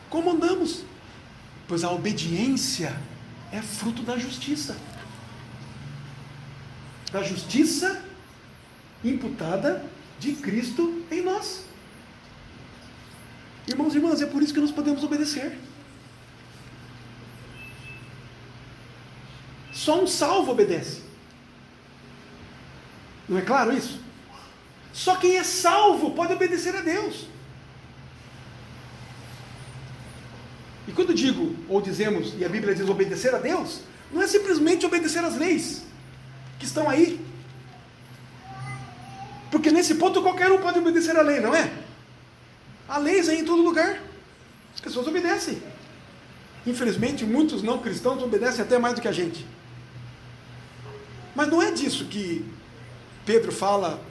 [0.08, 0.84] como andamos.
[1.68, 2.96] Pois a obediência
[3.50, 4.76] é fruto da justiça.
[7.10, 8.02] Da justiça
[9.04, 9.84] imputada
[10.18, 11.64] de Cristo em nós.
[13.66, 15.58] Irmãos e irmãs, é por isso que nós podemos obedecer.
[19.72, 21.02] Só um salvo obedece.
[23.28, 24.00] Não é claro isso?
[24.92, 27.26] Só quem é salvo pode obedecer a Deus.
[30.86, 33.80] E quando digo, ou dizemos, e a Bíblia diz obedecer a Deus,
[34.12, 35.82] não é simplesmente obedecer às leis
[36.58, 37.24] que estão aí.
[39.50, 41.72] Porque nesse ponto qualquer um pode obedecer à lei, não é?
[42.88, 44.00] Há leis aí em todo lugar.
[44.74, 45.62] As pessoas obedecem.
[46.66, 49.46] Infelizmente, muitos não cristãos obedecem até mais do que a gente.
[51.34, 52.44] Mas não é disso que
[53.24, 54.02] Pedro fala,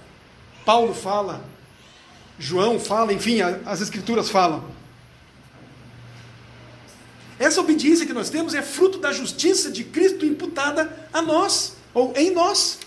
[0.66, 1.44] Paulo fala,
[2.38, 4.64] João fala, enfim, as Escrituras falam.
[7.40, 12.14] Essa obediência que nós temos é fruto da justiça de Cristo imputada a nós, ou
[12.16, 12.80] em nós.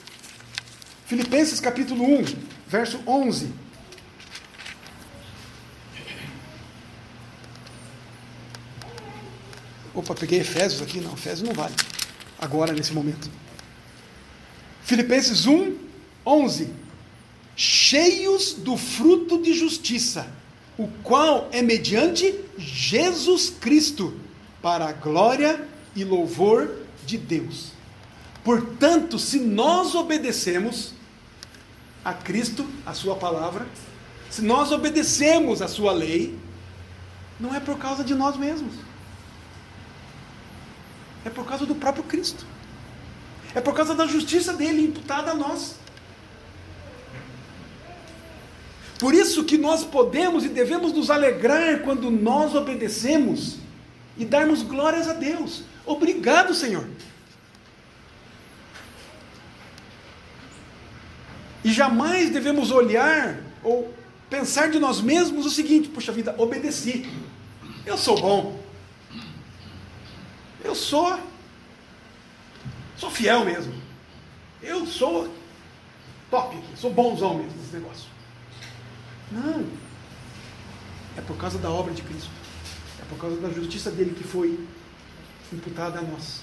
[1.06, 2.24] Filipenses capítulo 1,
[2.68, 3.52] verso 11.
[9.92, 11.74] Opa, peguei Efésios aqui, não, Efésios não vale.
[12.38, 13.30] Agora, nesse momento.
[14.82, 15.76] Filipenses 1,
[16.26, 16.83] 11.
[17.56, 20.26] Cheios do fruto de justiça,
[20.76, 24.14] o qual é mediante Jesus Cristo,
[24.60, 27.72] para a glória e louvor de Deus.
[28.42, 30.94] Portanto, se nós obedecemos
[32.04, 33.66] a Cristo, a Sua palavra,
[34.30, 36.36] se nós obedecemos a Sua lei,
[37.38, 38.74] não é por causa de nós mesmos,
[41.24, 42.44] é por causa do próprio Cristo,
[43.54, 45.76] é por causa da justiça dele imputada a nós.
[49.04, 53.58] Por isso que nós podemos e devemos nos alegrar quando nós obedecemos
[54.16, 55.64] e darmos glórias a Deus.
[55.84, 56.88] Obrigado, Senhor.
[61.62, 63.92] E jamais devemos olhar ou
[64.30, 67.06] pensar de nós mesmos o seguinte: puxa vida, obedeci.
[67.84, 68.58] Eu sou bom.
[70.64, 71.20] Eu sou
[72.96, 73.74] sou fiel mesmo.
[74.62, 75.28] Eu sou
[76.30, 78.13] top, sou bonzão mesmo nesse negócio.
[79.30, 79.66] Não.
[81.16, 82.30] É por causa da obra de Cristo.
[83.00, 84.58] É por causa da justiça dele que foi
[85.52, 86.40] imputada a nós.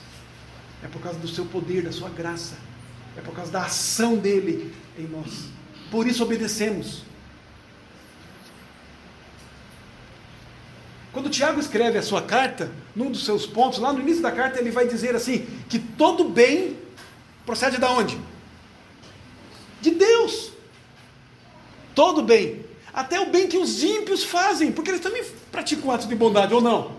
[0.84, 2.56] É por causa do seu poder, da sua graça.
[3.18, 5.50] É por causa da ação dele em nós.
[5.90, 7.04] Por isso obedecemos.
[11.12, 14.60] Quando Tiago escreve a sua carta, num dos seus pontos, lá no início da carta,
[14.60, 16.78] ele vai dizer assim: que todo bem
[17.46, 18.18] procede da onde?
[19.82, 20.52] De Deus.
[21.94, 22.64] Todo bem.
[22.94, 26.62] Até o bem que os ímpios fazem, porque eles também praticam atos de bondade, ou
[26.62, 26.92] não?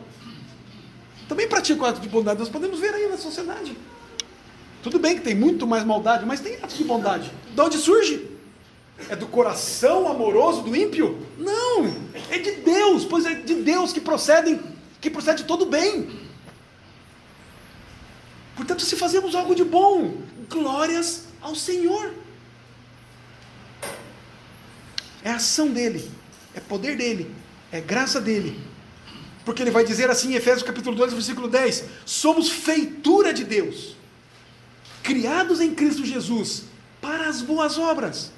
[1.29, 3.77] Também praticam atos de bondade, nós podemos ver aí na sociedade.
[4.83, 7.31] Tudo bem que tem muito mais maldade, mas tem atos de bondade.
[7.55, 8.31] De onde surge?
[9.09, 11.27] É do coração amoroso do ímpio?
[11.39, 11.95] Não,
[12.31, 14.61] é de Deus, pois é de Deus que procedem,
[15.01, 16.09] que procede todo bem.
[18.57, 20.15] Portanto, se fazemos algo de bom,
[20.49, 22.13] glórias ao Senhor.
[25.25, 26.11] É ação dele,
[26.55, 27.31] é poder dele,
[27.71, 28.59] é graça dele.
[29.45, 33.97] Porque ele vai dizer assim em Efésios capítulo 2, versículo 10: somos feitura de Deus
[35.03, 36.65] criados em Cristo Jesus
[37.01, 38.31] para as boas obras,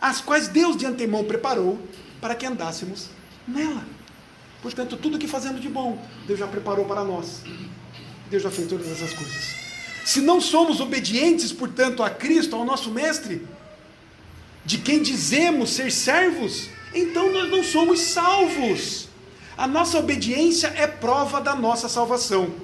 [0.00, 1.78] as quais Deus de antemão preparou
[2.20, 3.08] para que andássemos
[3.46, 3.84] nela.
[4.60, 7.42] Portanto, tudo que fazemos de bom, Deus já preparou para nós.
[8.28, 9.54] Deus já fez todas essas coisas.
[10.04, 13.46] Se não somos obedientes, portanto, a Cristo, ao nosso Mestre,
[14.70, 19.08] de quem dizemos ser servos, então nós não somos salvos.
[19.58, 22.54] A nossa obediência é prova da nossa salvação.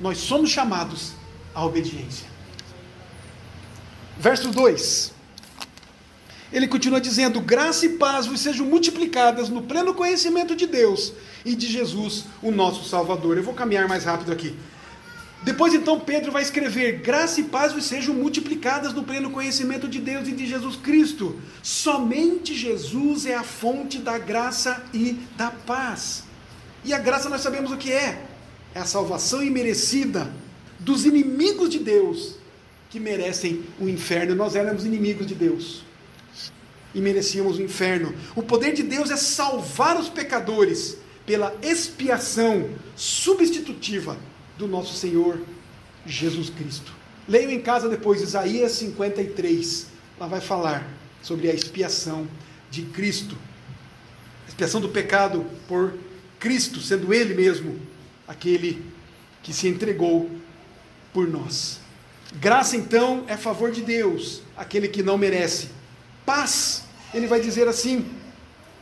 [0.00, 1.12] Nós somos chamados
[1.54, 2.26] à obediência.
[4.18, 5.12] Verso 2.
[6.50, 11.12] Ele continua dizendo: graça e paz vos sejam multiplicadas no pleno conhecimento de Deus
[11.44, 13.36] e de Jesus, o nosso Salvador.
[13.36, 14.56] Eu vou caminhar mais rápido aqui.
[15.42, 20.00] Depois então Pedro vai escrever: graça e paz vos sejam multiplicadas no pleno conhecimento de
[20.00, 21.40] Deus e de Jesus Cristo.
[21.62, 26.24] Somente Jesus é a fonte da graça e da paz.
[26.84, 28.24] E a graça nós sabemos o que é:
[28.74, 30.32] é a salvação imerecida
[30.80, 32.36] dos inimigos de Deus
[32.90, 34.34] que merecem o inferno.
[34.34, 35.84] Nós éramos inimigos de Deus
[36.92, 38.12] e merecíamos o inferno.
[38.34, 44.16] O poder de Deus é salvar os pecadores pela expiação substitutiva
[44.58, 45.40] do nosso Senhor
[46.04, 46.92] Jesus Cristo.
[47.28, 49.86] Leio em casa depois Isaías 53.
[50.18, 50.86] Lá vai falar
[51.22, 52.26] sobre a expiação
[52.70, 53.36] de Cristo.
[54.46, 55.94] A expiação do pecado por
[56.38, 57.78] Cristo, sendo Ele mesmo
[58.26, 58.84] aquele
[59.42, 60.30] que se entregou
[61.12, 61.80] por nós.
[62.34, 65.70] Graça, então, é favor de Deus, aquele que não merece.
[66.26, 66.84] Paz,
[67.14, 68.06] ele vai dizer assim,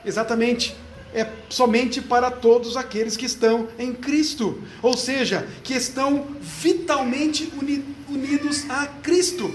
[0.05, 0.74] exatamente,
[1.15, 7.85] é somente para todos aqueles que estão em Cristo, ou seja, que estão vitalmente uni
[8.09, 9.53] unidos a Cristo.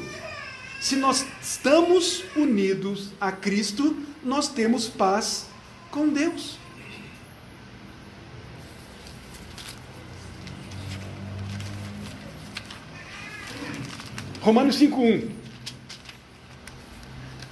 [0.81, 5.45] Se nós estamos unidos a Cristo, nós temos paz
[5.89, 6.57] com Deus.
[14.41, 15.29] Romanos 5:1.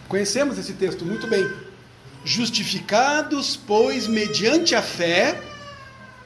[0.07, 1.68] Conhecemos esse texto muito bem.
[2.23, 5.41] Justificados, pois, mediante a fé,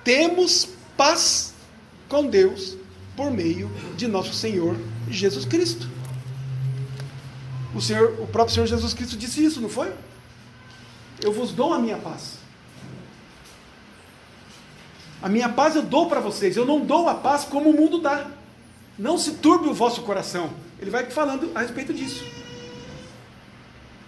[0.04, 0.68] temos
[0.98, 1.54] paz
[2.10, 2.78] com Deus
[3.16, 4.78] por meio de nosso Senhor
[5.10, 5.88] Jesus Cristo.
[7.76, 9.91] O Senhor, o próprio Senhor Jesus Cristo disse isso, não foi?
[11.22, 12.38] Eu vos dou a minha paz.
[15.22, 16.58] A minha paz eu dou para vocês.
[16.58, 18.30] Eu não dou a paz como o mundo dá.
[19.00, 20.52] Não se turbe o vosso coração.
[20.80, 22.26] Ele vai falando a respeito disso.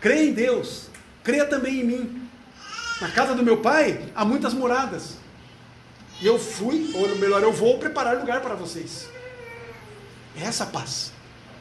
[0.01, 0.89] Creia em Deus,
[1.25, 2.29] creia também em mim.
[3.01, 5.17] Na casa do meu pai há muitas moradas.
[6.21, 9.09] E eu fui, ou melhor, eu vou preparar lugar para vocês.
[10.37, 11.11] É essa paz.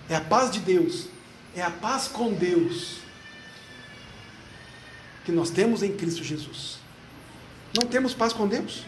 [0.08, 1.08] É a paz de Deus.
[1.56, 2.98] É a paz com Deus.
[5.24, 6.78] Que nós temos em Cristo Jesus.
[7.76, 8.84] Não temos paz com Deus?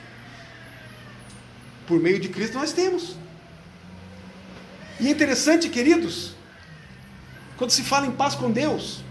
[1.86, 3.16] Por meio de Cristo nós temos.
[5.00, 6.34] E é interessante, queridos,
[7.56, 9.02] quando se fala em paz com Deus,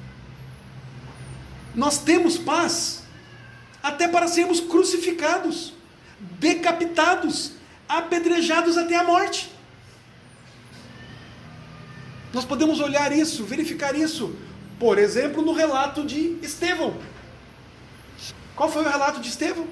[1.76, 3.04] nós temos paz
[3.84, 5.74] até para sermos crucificados,
[6.20, 7.52] decapitados,
[7.88, 9.52] apedrejados até a morte.
[12.34, 14.36] Nós podemos olhar isso, verificar isso,
[14.80, 16.98] por exemplo, no relato de Estevão.
[18.56, 19.68] Qual foi o relato de Estevão?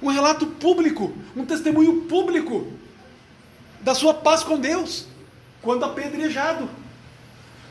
[0.00, 2.72] Um relato público, um testemunho público
[3.80, 5.06] da sua paz com Deus,
[5.60, 6.68] quando apedrejado,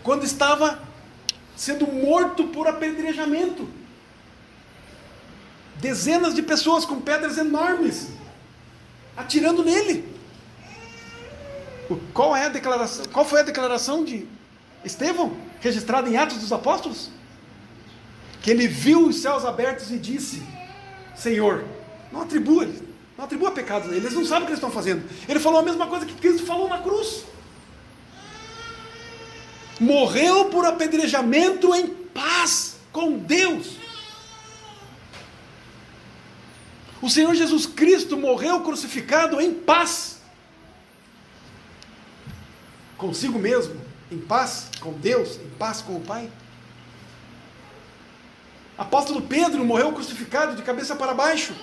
[0.04, 0.87] quando estava
[1.58, 3.68] sendo morto por apedrejamento.
[5.76, 8.10] Dezenas de pessoas com pedras enormes
[9.18, 10.16] atirando nele.
[12.14, 13.06] Qual é a declaração?
[13.12, 14.28] Qual foi a declaração de
[14.86, 17.10] Estevão, registrada em Atos dos Apóstolos?
[18.42, 20.44] Que ele viu os céus abertos e disse:
[21.16, 21.66] Senhor,
[22.12, 22.68] não atribua,
[23.18, 25.10] não atribua pecados a eles, eles não sabem o que eles estão fazendo.
[25.28, 27.26] Ele falou a mesma coisa que Cristo falou na cruz.
[29.80, 33.78] Morreu por apedrejamento em paz com Deus.
[37.02, 40.20] O Senhor Jesus Cristo morreu crucificado em paz.
[42.98, 43.80] Consigo mesmo,
[44.12, 46.30] em paz com Deus, em paz com o Pai.
[48.76, 51.54] Apóstolo Pedro morreu crucificado de cabeça para baixo,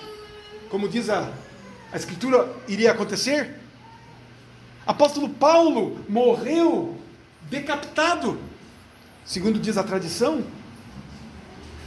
[0.69, 1.31] como diz a,
[1.91, 3.59] a Escritura iria acontecer.
[4.85, 6.97] Apóstolo Paulo morreu
[7.49, 8.39] decapitado,
[9.25, 10.43] segundo diz a tradição.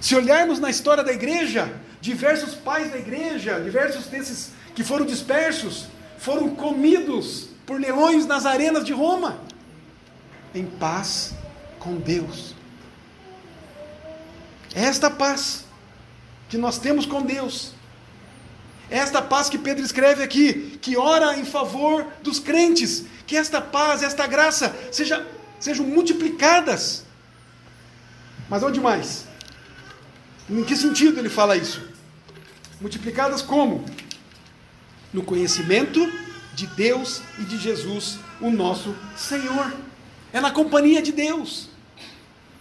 [0.01, 5.87] Se olharmos na história da igreja, diversos pais da igreja, diversos desses que foram dispersos,
[6.19, 9.41] foram comidos por leões nas arenas de Roma,
[10.55, 11.35] em paz
[11.79, 12.55] com Deus.
[14.75, 15.65] É esta paz
[16.49, 17.73] que nós temos com Deus,
[18.91, 23.61] é esta paz que Pedro escreve aqui, que ora em favor dos crentes, que esta
[23.61, 25.27] paz, esta graça seja,
[25.59, 27.05] sejam multiplicadas.
[28.49, 29.27] Mas onde mais?
[30.49, 31.83] Em que sentido ele fala isso?
[32.81, 33.85] Multiplicadas como?
[35.13, 36.11] No conhecimento
[36.55, 39.75] de Deus e de Jesus, o nosso Senhor.
[40.33, 41.69] É na companhia de Deus.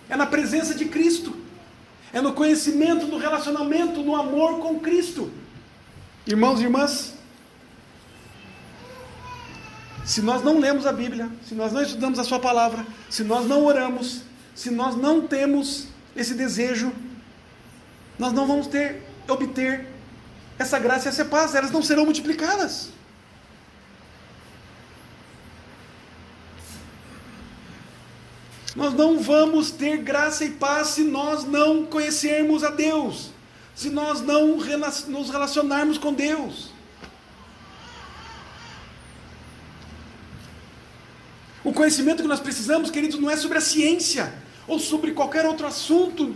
[0.10, 1.36] É na presença de Cristo.
[2.14, 5.32] É no conhecimento, no relacionamento, no amor com Cristo.
[6.26, 7.14] Irmãos e irmãs,
[10.08, 13.46] se nós não lemos a Bíblia, se nós não estudamos a Sua palavra, se nós
[13.46, 14.22] não oramos,
[14.56, 16.94] se nós não temos esse desejo,
[18.18, 19.86] nós não vamos ter, obter
[20.58, 22.88] essa graça e essa paz, elas não serão multiplicadas.
[28.78, 33.32] Nós não vamos ter graça e paz se nós não conhecermos a Deus,
[33.76, 36.77] se nós não nos relacionarmos com Deus.
[41.68, 44.34] O conhecimento que nós precisamos, queridos, não é sobre a ciência
[44.66, 46.34] ou sobre qualquer outro assunto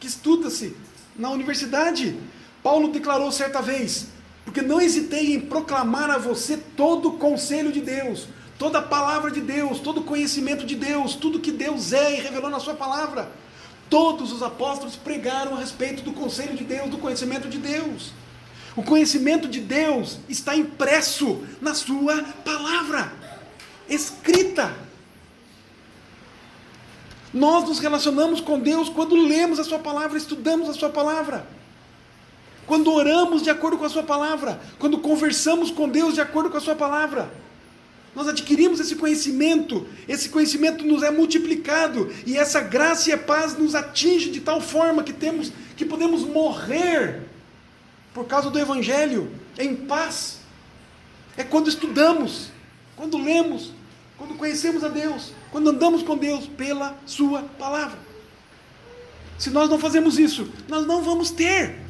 [0.00, 0.74] que estuda-se
[1.14, 2.16] na universidade.
[2.62, 4.06] Paulo declarou certa vez:
[4.46, 9.30] porque não hesitei em proclamar a você todo o conselho de Deus, toda a palavra
[9.30, 12.72] de Deus, todo o conhecimento de Deus, tudo que Deus é e revelou na Sua
[12.72, 13.30] palavra.
[13.90, 18.14] Todos os apóstolos pregaram a respeito do conselho de Deus, do conhecimento de Deus.
[18.74, 23.20] O conhecimento de Deus está impresso na Sua palavra,
[23.94, 24.74] escrita.
[27.32, 31.46] Nós nos relacionamos com Deus quando lemos a Sua palavra, estudamos a Sua palavra
[32.66, 36.56] quando oramos de acordo com a Sua palavra, quando conversamos com Deus de acordo com
[36.56, 37.32] a Sua palavra.
[38.14, 43.56] Nós adquirimos esse conhecimento, esse conhecimento nos é multiplicado e essa graça e a paz
[43.56, 47.22] nos atinge de tal forma que temos que podemos morrer
[48.12, 50.40] por causa do evangelho em paz.
[51.36, 52.48] É quando estudamos,
[52.94, 53.72] quando lemos,
[54.22, 57.98] quando conhecemos a Deus, quando andamos com Deus pela sua palavra.
[59.36, 61.82] Se nós não fazemos isso, nós não vamos ter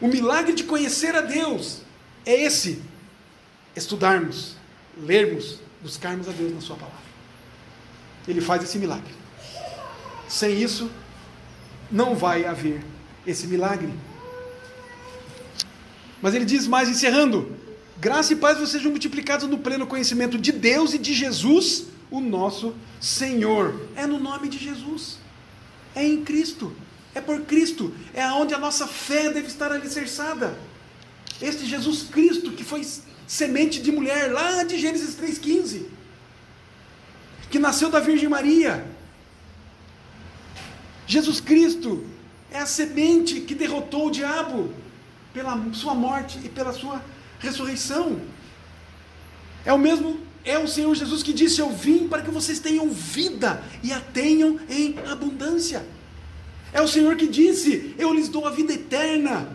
[0.00, 1.82] O milagre de conhecer a Deus
[2.26, 2.82] é esse:
[3.76, 4.56] estudarmos,
[5.00, 6.98] lermos, buscarmos a Deus na Sua palavra.
[8.26, 9.14] Ele faz esse milagre.
[10.28, 10.90] Sem isso,
[11.88, 12.82] não vai haver
[13.24, 13.92] esse milagre.
[16.22, 17.54] Mas ele diz mais, encerrando:
[18.00, 22.74] graça e paz sejam multiplicados no pleno conhecimento de Deus e de Jesus, o nosso
[23.00, 23.88] Senhor.
[23.96, 25.18] É no nome de Jesus,
[25.94, 26.72] é em Cristo.
[27.14, 30.58] É por Cristo, é aonde a nossa fé deve estar alicerçada.
[31.42, 32.86] Este Jesus Cristo que foi
[33.26, 35.88] semente de mulher lá de Gênesis 3:15,
[37.50, 38.86] que nasceu da Virgem Maria.
[41.06, 42.06] Jesus Cristo
[42.50, 44.72] é a semente que derrotou o diabo
[45.32, 47.02] pela sua morte e pela sua
[47.38, 48.20] ressurreição.
[49.64, 52.90] É o mesmo, é o Senhor Jesus que disse: Eu vim para que vocês tenham
[52.90, 55.84] vida e a tenham em abundância.
[56.72, 59.48] É o Senhor que disse: Eu lhes dou a vida eterna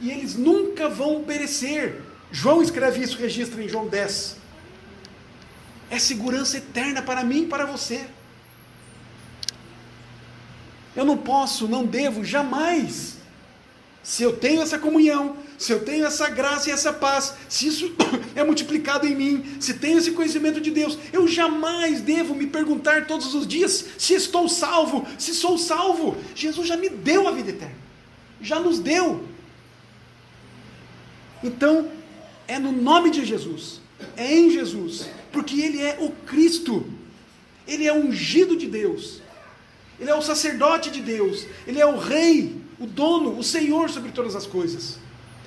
[0.00, 2.02] e eles nunca vão perecer.
[2.30, 4.36] João escreve isso, registra em João 10.
[5.90, 8.06] É segurança eterna para mim e para você.
[10.96, 13.15] Eu não posso, não devo, jamais.
[14.06, 17.92] Se eu tenho essa comunhão, se eu tenho essa graça e essa paz, se isso
[18.36, 23.08] é multiplicado em mim, se tenho esse conhecimento de Deus, eu jamais devo me perguntar
[23.08, 26.16] todos os dias se estou salvo, se sou salvo.
[26.36, 27.74] Jesus já me deu a vida eterna,
[28.40, 29.24] já nos deu.
[31.42, 31.90] Então,
[32.46, 33.80] é no nome de Jesus,
[34.16, 36.86] é em Jesus, porque Ele é o Cristo,
[37.66, 39.20] Ele é ungido de Deus,
[39.98, 44.10] Ele é o sacerdote de Deus, Ele é o Rei, o dono, o Senhor sobre
[44.12, 44.98] todas as coisas.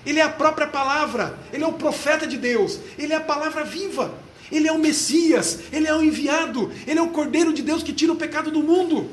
[0.06, 3.64] Ele é a própria palavra, Ele é o profeta de Deus, Ele é a palavra
[3.64, 4.14] viva,
[4.52, 7.94] Ele é o Messias, Ele é o enviado, Ele é o Cordeiro de Deus que
[7.94, 9.10] tira o pecado do mundo.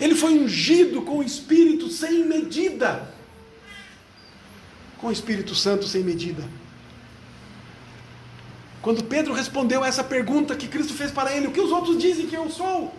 [0.00, 3.14] Ele foi ungido com o Espírito sem medida
[5.04, 6.42] com o Espírito Santo sem medida.
[8.80, 11.98] Quando Pedro respondeu a essa pergunta que Cristo fez para ele: O que os outros
[11.98, 12.94] dizem que eu sou?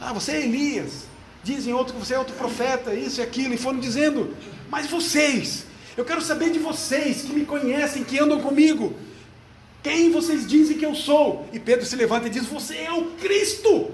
[0.00, 1.06] Ah, você é Elias.
[1.48, 4.36] Dizem outro que você é outro profeta, isso e aquilo, e foram dizendo:
[4.68, 5.64] Mas vocês,
[5.96, 8.94] eu quero saber de vocês que me conhecem, que andam comigo.
[9.82, 11.48] Quem vocês dizem que eu sou?
[11.52, 13.90] E Pedro se levanta e diz: Você é o Cristo.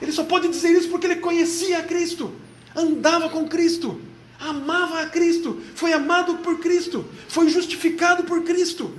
[0.00, 2.32] Ele só pode dizer isso porque ele conhecia a Cristo,
[2.74, 4.00] andava com Cristo
[4.38, 8.92] amava a Cristo, foi amado por Cristo, foi justificado por Cristo.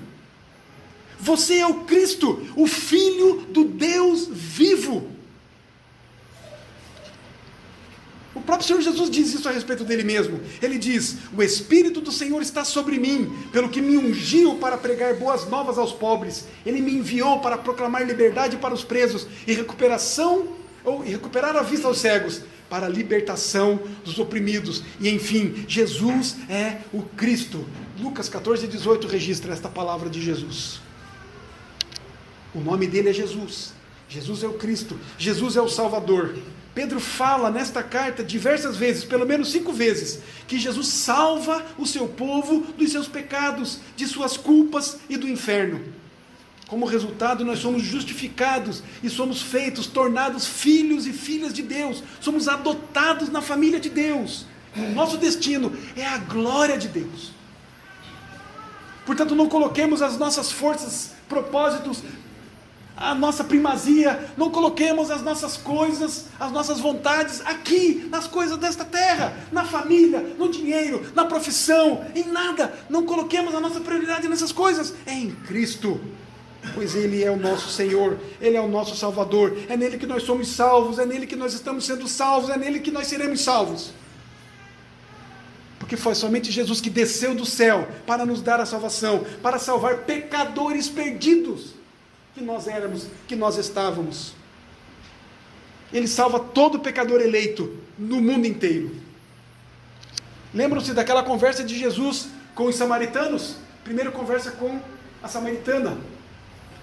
[1.19, 5.15] Você é o Cristo, o Filho do Deus vivo.
[8.36, 10.39] O próprio Senhor Jesus diz isso a respeito dele mesmo.
[10.61, 15.13] Ele diz: O Espírito do Senhor está sobre mim, pelo que me ungiu para pregar
[15.15, 16.45] boas novas aos pobres.
[16.65, 20.47] Ele me enviou para proclamar liberdade para os presos e recuperação
[20.83, 24.81] ou e recuperar a vista aos cegos, para a libertação dos oprimidos.
[24.99, 27.65] E enfim, Jesus é o Cristo.
[27.99, 30.79] Lucas 14, 18 registra esta palavra de Jesus.
[32.55, 33.73] O nome dele é Jesus.
[34.07, 34.97] Jesus é o Cristo.
[35.17, 36.35] Jesus é o Salvador.
[36.77, 42.07] Pedro fala nesta carta diversas vezes, pelo menos cinco vezes, que Jesus salva o seu
[42.07, 45.83] povo dos seus pecados, de suas culpas e do inferno.
[46.67, 52.03] Como resultado, nós somos justificados e somos feitos, tornados filhos e filhas de Deus.
[52.21, 54.45] Somos adotados na família de Deus.
[54.75, 57.31] O nosso destino é a glória de Deus.
[59.03, 62.03] Portanto, não coloquemos as nossas forças, propósitos,
[62.97, 68.83] a nossa primazia, não coloquemos as nossas coisas, as nossas vontades aqui, nas coisas desta
[68.83, 72.73] terra, na família, no dinheiro, na profissão, em nada.
[72.89, 74.95] Não coloquemos a nossa prioridade nessas coisas.
[75.05, 76.01] É em Cristo
[76.73, 80.23] pois Ele é o nosso Senhor, Ele é o nosso Salvador, é nele que nós
[80.23, 83.91] somos salvos, é nele que nós estamos sendo salvos, é nele que nós seremos salvos.
[85.79, 89.99] Porque foi somente Jesus que desceu do céu para nos dar a salvação, para salvar
[89.99, 91.76] pecadores perdidos
[92.37, 94.33] que nós éramos, que nós estávamos.
[95.91, 98.95] Ele salva todo pecador eleito no mundo inteiro.
[100.53, 103.55] Lembram-se daquela conversa de Jesus com os samaritanos?
[103.83, 104.79] Primeiro conversa com
[105.23, 105.97] a samaritana.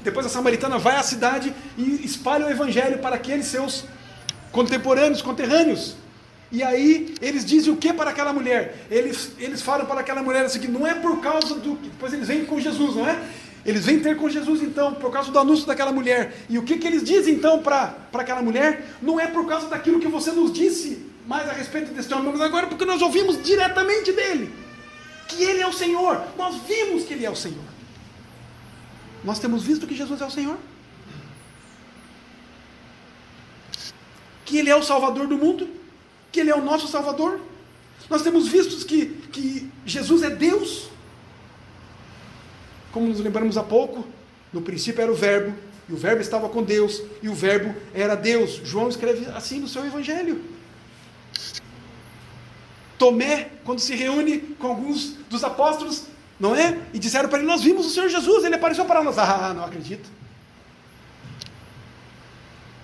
[0.01, 3.85] Depois a samaritana vai à cidade e espalha o evangelho para aqueles seus
[4.51, 5.97] contemporâneos, conterrâneos.
[6.51, 8.87] E aí eles dizem o que para aquela mulher?
[8.91, 11.77] Eles, eles falam para aquela mulher assim, que não é por causa do.
[11.77, 13.19] Depois eles vêm com Jesus, não é?
[13.65, 16.45] Eles vêm ter com Jesus então, por causa do anúncio daquela mulher.
[16.49, 18.87] E o que, que eles dizem então para aquela mulher?
[19.01, 22.41] Não é por causa daquilo que você nos disse mais a respeito desse homem, mas
[22.43, 24.53] agora porque nós ouvimos diretamente dele.
[25.29, 26.23] Que ele é o Senhor.
[26.37, 27.75] Nós vimos que ele é o Senhor.
[29.25, 30.59] Nós temos visto que Jesus é o Senhor.
[34.45, 35.67] Que Ele é o Salvador do mundo.
[36.31, 37.41] Que Ele é o nosso Salvador.
[38.11, 40.91] Nós temos visto que, que Jesus é Deus.
[42.95, 44.07] Como nos lembramos há pouco,
[44.53, 45.53] no princípio era o Verbo,
[45.89, 48.61] e o Verbo estava com Deus, e o Verbo era Deus.
[48.63, 50.41] João escreve assim no seu Evangelho.
[52.97, 56.05] Tomé, quando se reúne com alguns dos apóstolos,
[56.39, 56.79] não é?
[56.93, 59.19] E disseram para ele: Nós vimos o Senhor Jesus, ele apareceu para nós.
[59.19, 60.09] Ah, não acredito.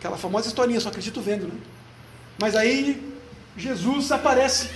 [0.01, 1.55] Aquela famosa historinha, só acredito vendo, né?
[2.37, 3.01] Mas aí
[3.57, 4.71] Jesus aparece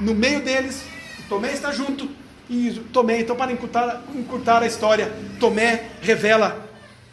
[0.00, 0.82] no meio deles,
[1.28, 2.08] Tomé está junto,
[2.48, 6.68] e Tomé, então para encurtar, encurtar a história, Tomé revela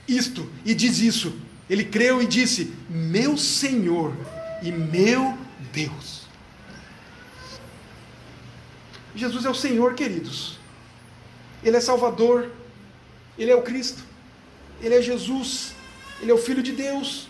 [0.07, 1.33] isto e diz isso.
[1.69, 4.13] Ele creu e disse: Meu Senhor
[4.63, 5.37] e meu
[5.71, 6.19] Deus.
[9.15, 10.57] Jesus é o Senhor, queridos.
[11.63, 12.49] Ele é Salvador.
[13.37, 14.03] Ele é o Cristo.
[14.81, 15.73] Ele é Jesus.
[16.21, 17.27] Ele é o Filho de Deus.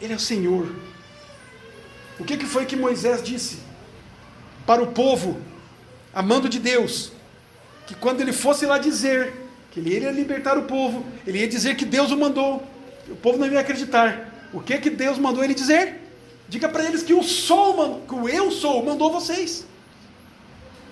[0.00, 0.74] Ele é o Senhor.
[2.18, 3.58] O que, que foi que Moisés disse
[4.66, 5.40] para o povo,
[6.14, 7.12] amando de Deus,
[7.86, 9.32] que quando ele fosse lá dizer
[9.70, 12.66] que ele ia libertar o povo, ele ia dizer que Deus o mandou,
[13.08, 14.48] o povo não ia acreditar.
[14.52, 16.00] O que que Deus mandou ele dizer?
[16.48, 19.64] Diga para eles que o sou, que o eu sou, mandou vocês.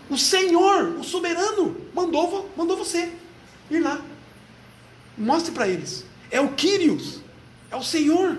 [0.08, 3.12] O Senhor, o soberano, mandou, mandou você
[3.70, 4.00] ir lá.
[5.16, 6.04] Mostre para eles.
[6.30, 7.20] É o Quírios,
[7.70, 8.38] é o Senhor.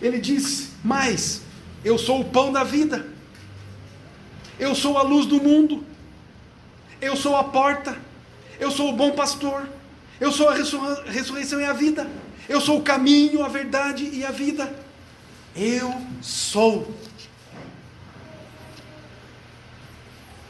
[0.00, 1.42] Ele diz: Mas
[1.84, 3.06] eu sou o pão da vida,
[4.58, 5.84] eu sou a luz do mundo,
[7.00, 7.96] eu sou a porta,
[8.58, 9.68] eu sou o bom pastor,
[10.20, 12.10] eu sou a ressurreição e a vida,
[12.48, 14.74] eu sou o caminho, a verdade e a vida.
[15.54, 16.92] Eu sou.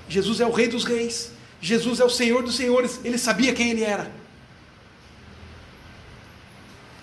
[0.09, 3.71] Jesus é o Rei dos Reis, Jesus é o Senhor dos Senhores, ele sabia quem
[3.71, 4.11] ele era.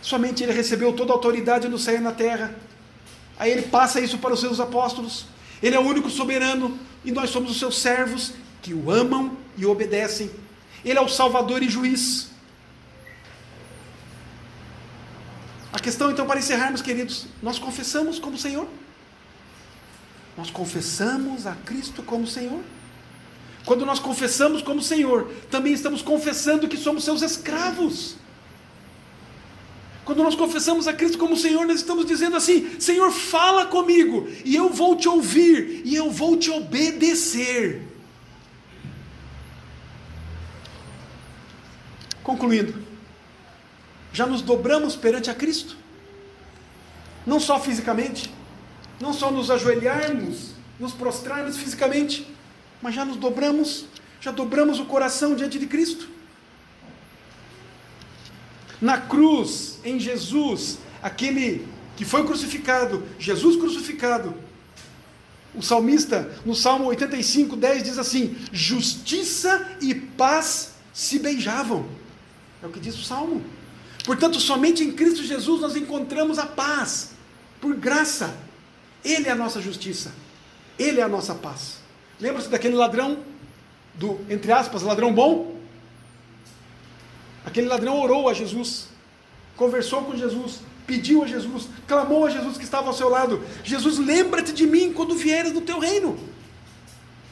[0.02, 2.56] Somente ele recebeu toda a autoridade no céu e na terra.
[3.38, 5.26] Aí ele passa isso para os seus apóstolos.
[5.62, 9.66] Ele é o único soberano e nós somos os seus servos que o amam e
[9.66, 10.32] obedecem.
[10.84, 12.32] Ele é o Salvador e juiz.
[15.72, 18.68] A questão, então, para encerrarmos, queridos, nós confessamos como Senhor?
[20.38, 22.62] Nós confessamos a Cristo como Senhor?
[23.66, 28.16] Quando nós confessamos como Senhor, também estamos confessando que somos seus escravos.
[30.06, 34.56] Quando nós confessamos a Cristo como Senhor, nós estamos dizendo assim: Senhor, fala comigo, e
[34.56, 37.82] eu vou te ouvir, e eu vou te obedecer.
[42.22, 42.76] Concluindo,
[44.14, 45.76] já nos dobramos perante a Cristo?
[47.26, 48.32] Não só fisicamente,
[49.02, 52.28] não só nos ajoelharmos, nos prostrarmos fisicamente,
[52.80, 53.86] mas já nos dobramos,
[54.22, 56.15] já dobramos o coração diante de Cristo.
[58.82, 64.34] Na cruz, em Jesus, aquele que foi crucificado, Jesus crucificado,
[65.54, 71.86] o salmista, no Salmo 85, 10, diz assim: Justiça e paz se beijavam.
[72.62, 73.42] É o que diz o Salmo.
[74.04, 77.12] Portanto, somente em Cristo Jesus nós encontramos a paz,
[77.62, 78.36] por graça.
[79.04, 80.12] Ele é a nossa justiça,
[80.78, 81.78] Ele é a nossa paz.
[82.20, 83.20] Lembra-se daquele ladrão,
[83.94, 85.55] do, entre aspas, ladrão bom?
[87.46, 88.88] Aquele ladrão orou a Jesus,
[89.56, 94.00] conversou com Jesus, pediu a Jesus, clamou a Jesus que estava ao seu lado: Jesus,
[94.00, 96.18] lembra-te de mim quando vieres no teu reino.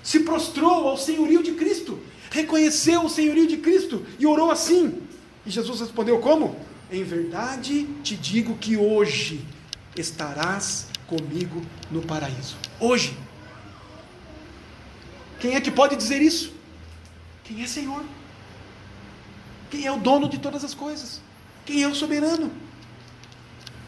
[0.04, 2.00] Se prostrou ao senhorio de Cristo,
[2.30, 5.02] reconheceu o senhorio de Cristo e orou assim.
[5.46, 6.56] E Jesus respondeu: Como?
[6.92, 9.44] Em verdade te digo que hoje
[9.96, 12.56] estarás comigo no paraíso.
[12.80, 13.18] Hoje.
[15.40, 16.54] Quem é que pode dizer isso?
[17.44, 18.04] Quem é Senhor?
[19.74, 21.20] Quem é o dono de todas as coisas?
[21.66, 22.52] Quem é o soberano?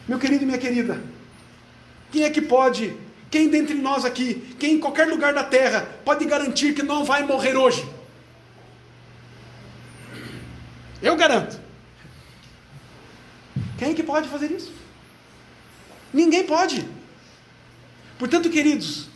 [0.08, 1.00] Meu querido e minha querida,
[2.10, 2.96] quem é que pode,
[3.30, 7.22] quem dentre nós aqui, quem em qualquer lugar da terra, pode garantir que não vai
[7.22, 7.88] morrer hoje?
[11.00, 11.60] Eu garanto.
[13.78, 14.72] Quem é que pode fazer isso?
[16.12, 16.84] Ninguém pode.
[18.18, 19.08] Portanto, queridos,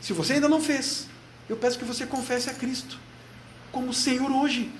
[0.00, 1.06] se você ainda não fez,
[1.48, 2.98] eu peço que você confesse a Cristo
[3.70, 4.72] como Senhor hoje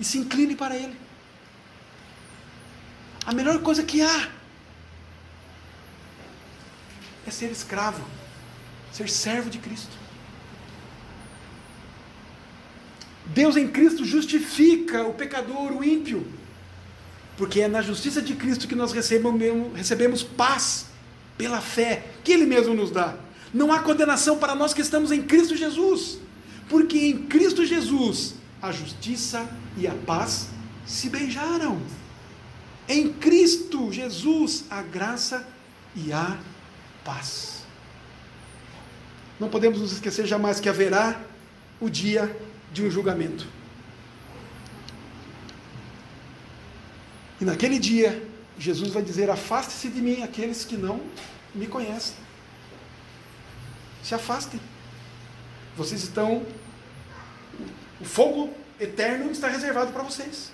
[0.00, 0.96] e se incline para Ele.
[3.26, 4.30] A melhor coisa que há
[7.26, 8.02] é ser escravo,
[8.90, 10.00] ser servo de Cristo.
[13.26, 16.26] Deus em Cristo justifica o pecador, o ímpio,
[17.36, 20.86] porque é na justiça de Cristo que nós recebemos, recebemos paz
[21.36, 23.16] pela fé que Ele mesmo nos dá.
[23.52, 26.18] Não há condenação para nós que estamos em Cristo Jesus,
[26.68, 30.48] porque em Cristo Jesus a justiça e a paz
[30.86, 31.80] se beijaram.
[32.88, 35.46] Em Cristo Jesus a graça
[35.94, 36.38] e a
[37.04, 37.62] paz.
[39.38, 41.20] Não podemos nos esquecer jamais que haverá
[41.80, 42.34] o dia
[42.72, 43.46] de um julgamento.
[47.40, 51.00] E naquele dia, Jesus vai dizer: Afaste-se de mim aqueles que não
[51.54, 52.14] me conhecem
[54.02, 54.60] se afastem.
[55.76, 56.44] Vocês estão.
[58.00, 60.50] O fogo eterno está reservado para vocês.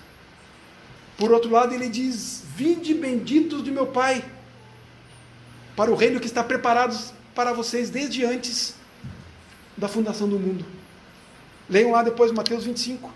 [1.17, 4.23] Por outro lado, ele diz: Vinde benditos de meu Pai,
[5.75, 6.97] para o reino que está preparado
[7.33, 8.75] para vocês desde antes
[9.77, 10.65] da fundação do mundo.
[11.69, 13.13] Leiam lá depois Mateus 25.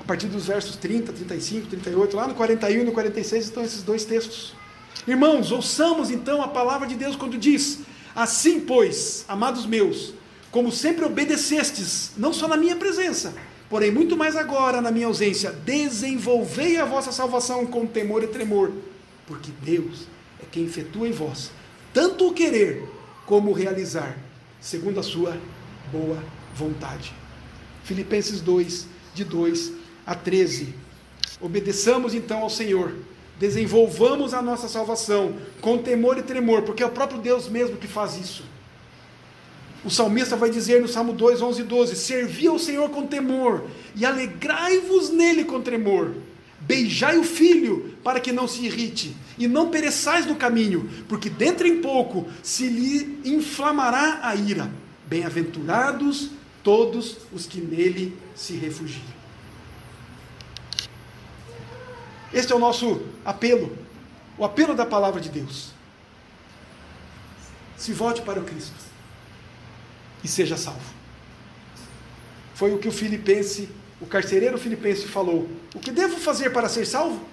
[0.00, 3.82] A partir dos versos 30, 35, 38, lá no 41 e no 46 estão esses
[3.82, 4.54] dois textos.
[5.06, 7.80] Irmãos, ouçamos então a palavra de Deus quando diz:
[8.14, 10.12] Assim, pois, amados meus,
[10.52, 13.34] como sempre obedecestes, não só na minha presença,
[13.68, 18.70] porém muito mais agora na minha ausência, desenvolvei a vossa salvação com temor e tremor,
[19.26, 20.06] porque Deus
[20.40, 21.50] é quem efetua em vós
[21.92, 22.88] tanto o querer
[23.26, 24.16] como o realizar,
[24.60, 25.36] segundo a sua
[25.90, 26.22] boa
[26.54, 27.12] vontade.
[27.84, 29.72] Filipenses 2, de 2
[30.06, 30.74] a 13.
[31.40, 32.94] Obedeçamos então ao Senhor,
[33.38, 37.86] desenvolvamos a nossa salvação com temor e tremor, porque é o próprio Deus mesmo que
[37.86, 38.44] faz isso.
[39.84, 43.66] O salmista vai dizer no Salmo 2, 11 e 12: Servi ao Senhor com temor
[43.96, 46.14] e alegrai-vos nele com tremor.
[46.60, 51.66] Beijai o filho para que não se irrite, e não pereçais no caminho, porque dentro
[51.66, 54.70] em pouco se lhe inflamará a ira.
[55.06, 56.30] Bem-aventurados
[56.62, 59.02] todos os que nele se refugiam.
[62.32, 63.76] Este é o nosso apelo,
[64.38, 65.72] o apelo da palavra de Deus.
[67.76, 68.91] Se volte para o Cristo
[70.22, 71.02] e seja salvo.
[72.54, 73.68] Foi o que o filipense,
[74.00, 77.24] o carcereiro filipense falou: O que devo fazer para ser salvo?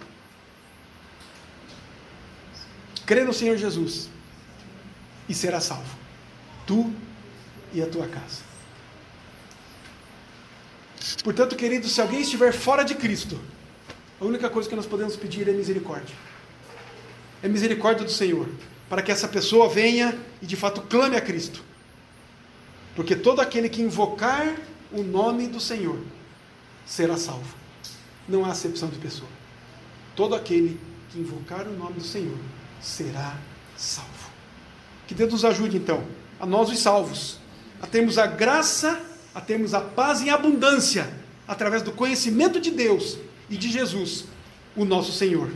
[3.06, 4.10] Crê no Senhor Jesus
[5.28, 5.98] e será salvo,
[6.66, 6.94] tu
[7.74, 8.50] e a tua casa.
[11.24, 13.40] Portanto, querido, se alguém estiver fora de Cristo,
[14.20, 16.16] a única coisa que nós podemos pedir é misericórdia.
[17.42, 18.48] É misericórdia do Senhor,
[18.90, 21.64] para que essa pessoa venha e de fato clame a Cristo.
[23.00, 24.58] Porque todo aquele que invocar
[24.92, 25.98] o nome do Senhor
[26.86, 27.56] será salvo.
[28.28, 29.30] Não há acepção de pessoa.
[30.18, 30.78] Todo aquele
[31.10, 32.38] que invocar o nome do Senhor
[32.82, 33.38] será
[33.78, 34.30] salvo.
[35.08, 36.04] Que Deus nos ajude então,
[36.42, 37.40] a nós os salvos,
[37.82, 39.02] a termos a graça,
[39.34, 41.10] a termos a paz em abundância,
[41.48, 43.18] através do conhecimento de Deus
[43.50, 44.26] e de Jesus,
[44.76, 45.50] o nosso Senhor.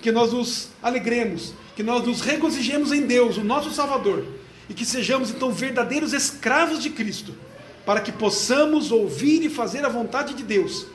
[0.00, 4.24] Que nós nos alegremos, que nós nos regozijemos em Deus, o nosso Salvador,
[4.68, 7.34] e que sejamos então verdadeiros escravos de Cristo,
[7.84, 10.86] para que possamos ouvir e fazer a vontade de Deus,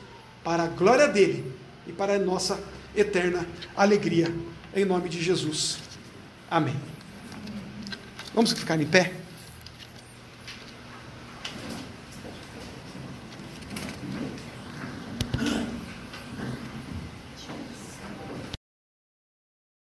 [0.44, 1.52] para a glória dele
[1.86, 2.62] e para a nossa
[2.94, 3.46] eterna
[3.76, 4.32] alegria.
[4.74, 5.78] Em nome de Jesus.
[6.50, 6.76] Amém.
[8.34, 9.21] Vamos ficar em pé?